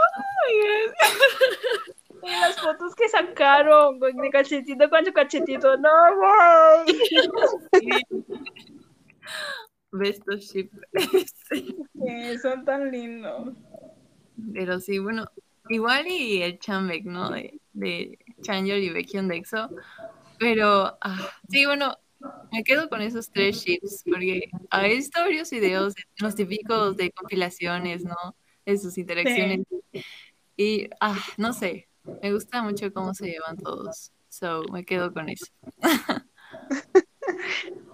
[0.46, 0.54] my
[0.86, 1.94] gosh.
[2.22, 5.76] Y las fotos que sacaron, de cachetito con su cachetito.
[5.76, 6.98] ¡No, güey!
[9.94, 10.70] Best of ship.
[11.48, 11.76] Sí.
[11.92, 13.54] Sí, son tan lindos.
[14.52, 15.26] Pero sí, bueno,
[15.68, 17.30] igual y el Chambek, ¿no?
[17.30, 19.70] De, de Changel y Baekhyun de EXO.
[20.38, 21.96] Pero, ah, sí, bueno,
[22.50, 27.12] me quedo con esos tres ships, porque he visto varios videos de los típicos de
[27.12, 28.16] compilaciones, ¿no?
[28.66, 29.60] De sus interacciones.
[30.56, 31.88] Y, ah, no sé,
[32.20, 34.10] me gusta mucho cómo se llevan todos.
[34.28, 35.46] So, me quedo con eso.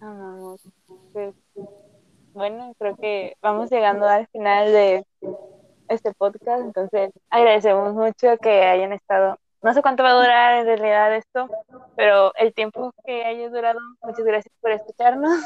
[0.00, 0.62] Amamos.
[1.12, 1.34] Pues,
[2.32, 5.06] bueno, creo que vamos llegando al final de
[5.88, 9.38] este podcast, entonces agradecemos mucho que hayan estado.
[9.62, 11.48] No sé cuánto va a durar en realidad esto,
[11.96, 15.44] pero el tiempo que haya durado, muchas gracias por escucharnos,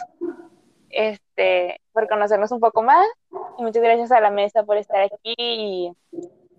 [0.91, 3.07] este, por conocernos un poco más,
[3.59, 5.93] y muchas gracias a la mesa por estar aquí y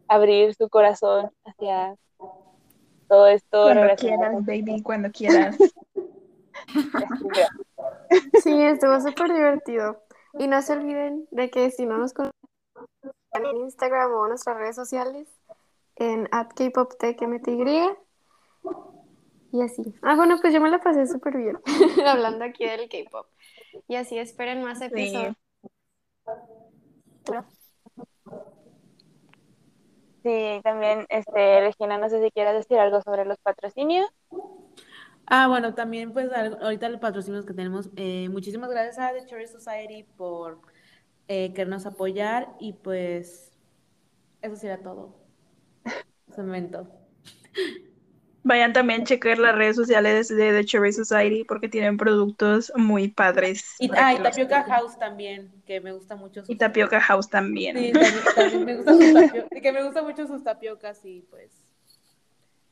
[0.10, 1.96] abrir su corazón hacia
[3.08, 3.64] todo esto.
[3.64, 5.56] Cuando quieras, baby, cuando quieras.
[8.44, 10.02] Sí, estuvo súper divertido.
[10.38, 12.34] Y no se olviden de que si no nos conocen
[13.34, 15.30] en Instagram o en nuestras redes sociales,
[15.96, 17.52] en @kpoptechmty
[19.52, 19.84] y así.
[20.02, 21.58] Ah, bueno, pues yo me la pasé súper bien
[22.06, 23.28] hablando aquí del K-pop.
[23.88, 25.36] Y así esperen más episodios.
[30.24, 34.10] Sí, también, este, Regina, no sé si quieras decir algo sobre los patrocinios.
[35.28, 39.48] Ah, bueno, también pues ahorita los patrocinios que tenemos, eh, muchísimas gracias a The Cherry
[39.48, 40.62] Society por
[41.28, 43.52] eh, querernos apoyar y pues
[44.42, 45.16] eso sería todo.
[46.32, 46.88] Ese momento.
[48.44, 53.08] Vayan también a checar las redes sociales de The Cherry Society porque tienen productos muy
[53.08, 53.66] padres.
[53.80, 54.64] Y, ah, y Tapioca.
[54.66, 56.42] House también, que me gusta mucho.
[56.42, 57.76] Y sus- Tapioca House también.
[57.76, 61.65] Sí, también, también me gusta sus tapio- que me gusta mucho sus tapiocas y pues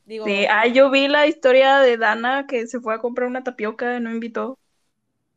[0.04, 3.44] digo, Sí, ah, yo vi la historia de Dana que se fue a comprar una
[3.44, 4.58] tapioca y no invitó.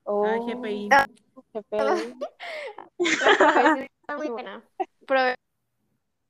[0.03, 0.89] Oh, ah, GPI.
[1.53, 2.15] GPI.
[4.01, 4.63] Está muy buena.
[5.05, 5.35] Probé-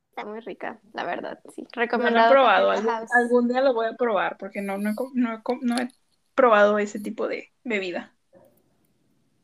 [0.09, 1.61] Está muy rica, la verdad, sí.
[1.61, 2.31] No lo he Recomendado.
[2.31, 2.71] probado.
[2.71, 5.89] Algún, algún día lo voy a probar porque no, no, no no he
[6.33, 8.15] probado ese tipo de bebida.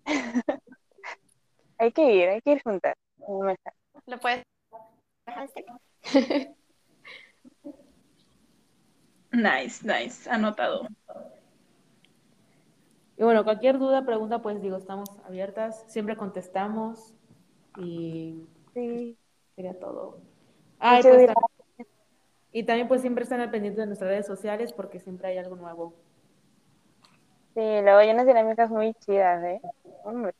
[1.77, 2.95] Hay que ir, hay que ir juntas.
[4.07, 4.43] Lo puedes.
[9.33, 10.87] Nice, nice, anotado.
[13.17, 17.13] Y bueno, cualquier duda, pregunta, pues digo, estamos abiertas, siempre contestamos
[17.77, 19.17] y Sí.
[19.55, 20.19] sería todo.
[20.79, 21.45] Ah, y, Muchas pues, gracias.
[21.77, 21.85] tam-
[22.51, 25.55] y también pues siempre están al pendiente de nuestras redes sociales porque siempre hay algo
[25.55, 25.93] nuevo.
[27.55, 29.61] Sí, luego hay unas dinámicas muy chidas, ¿eh?
[30.03, 30.33] Hombre.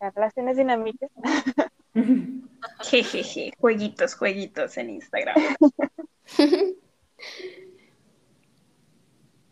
[0.00, 1.10] Las relaciones dinámicas.
[2.82, 5.36] Jejeje, jueguitos, jueguitos en Instagram.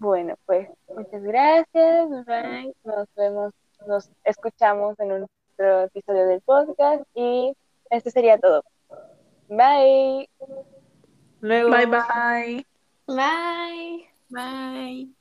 [0.07, 2.09] Bueno, pues muchas gracias.
[2.27, 2.73] Bye.
[2.85, 3.53] Nos vemos,
[3.89, 7.53] nos escuchamos en un otro episodio del podcast y
[7.91, 8.63] esto sería todo.
[9.49, 10.31] Bye.
[11.41, 11.71] Luego.
[11.71, 12.67] Bye bye.
[13.09, 14.09] Bye.
[14.29, 15.16] Bye.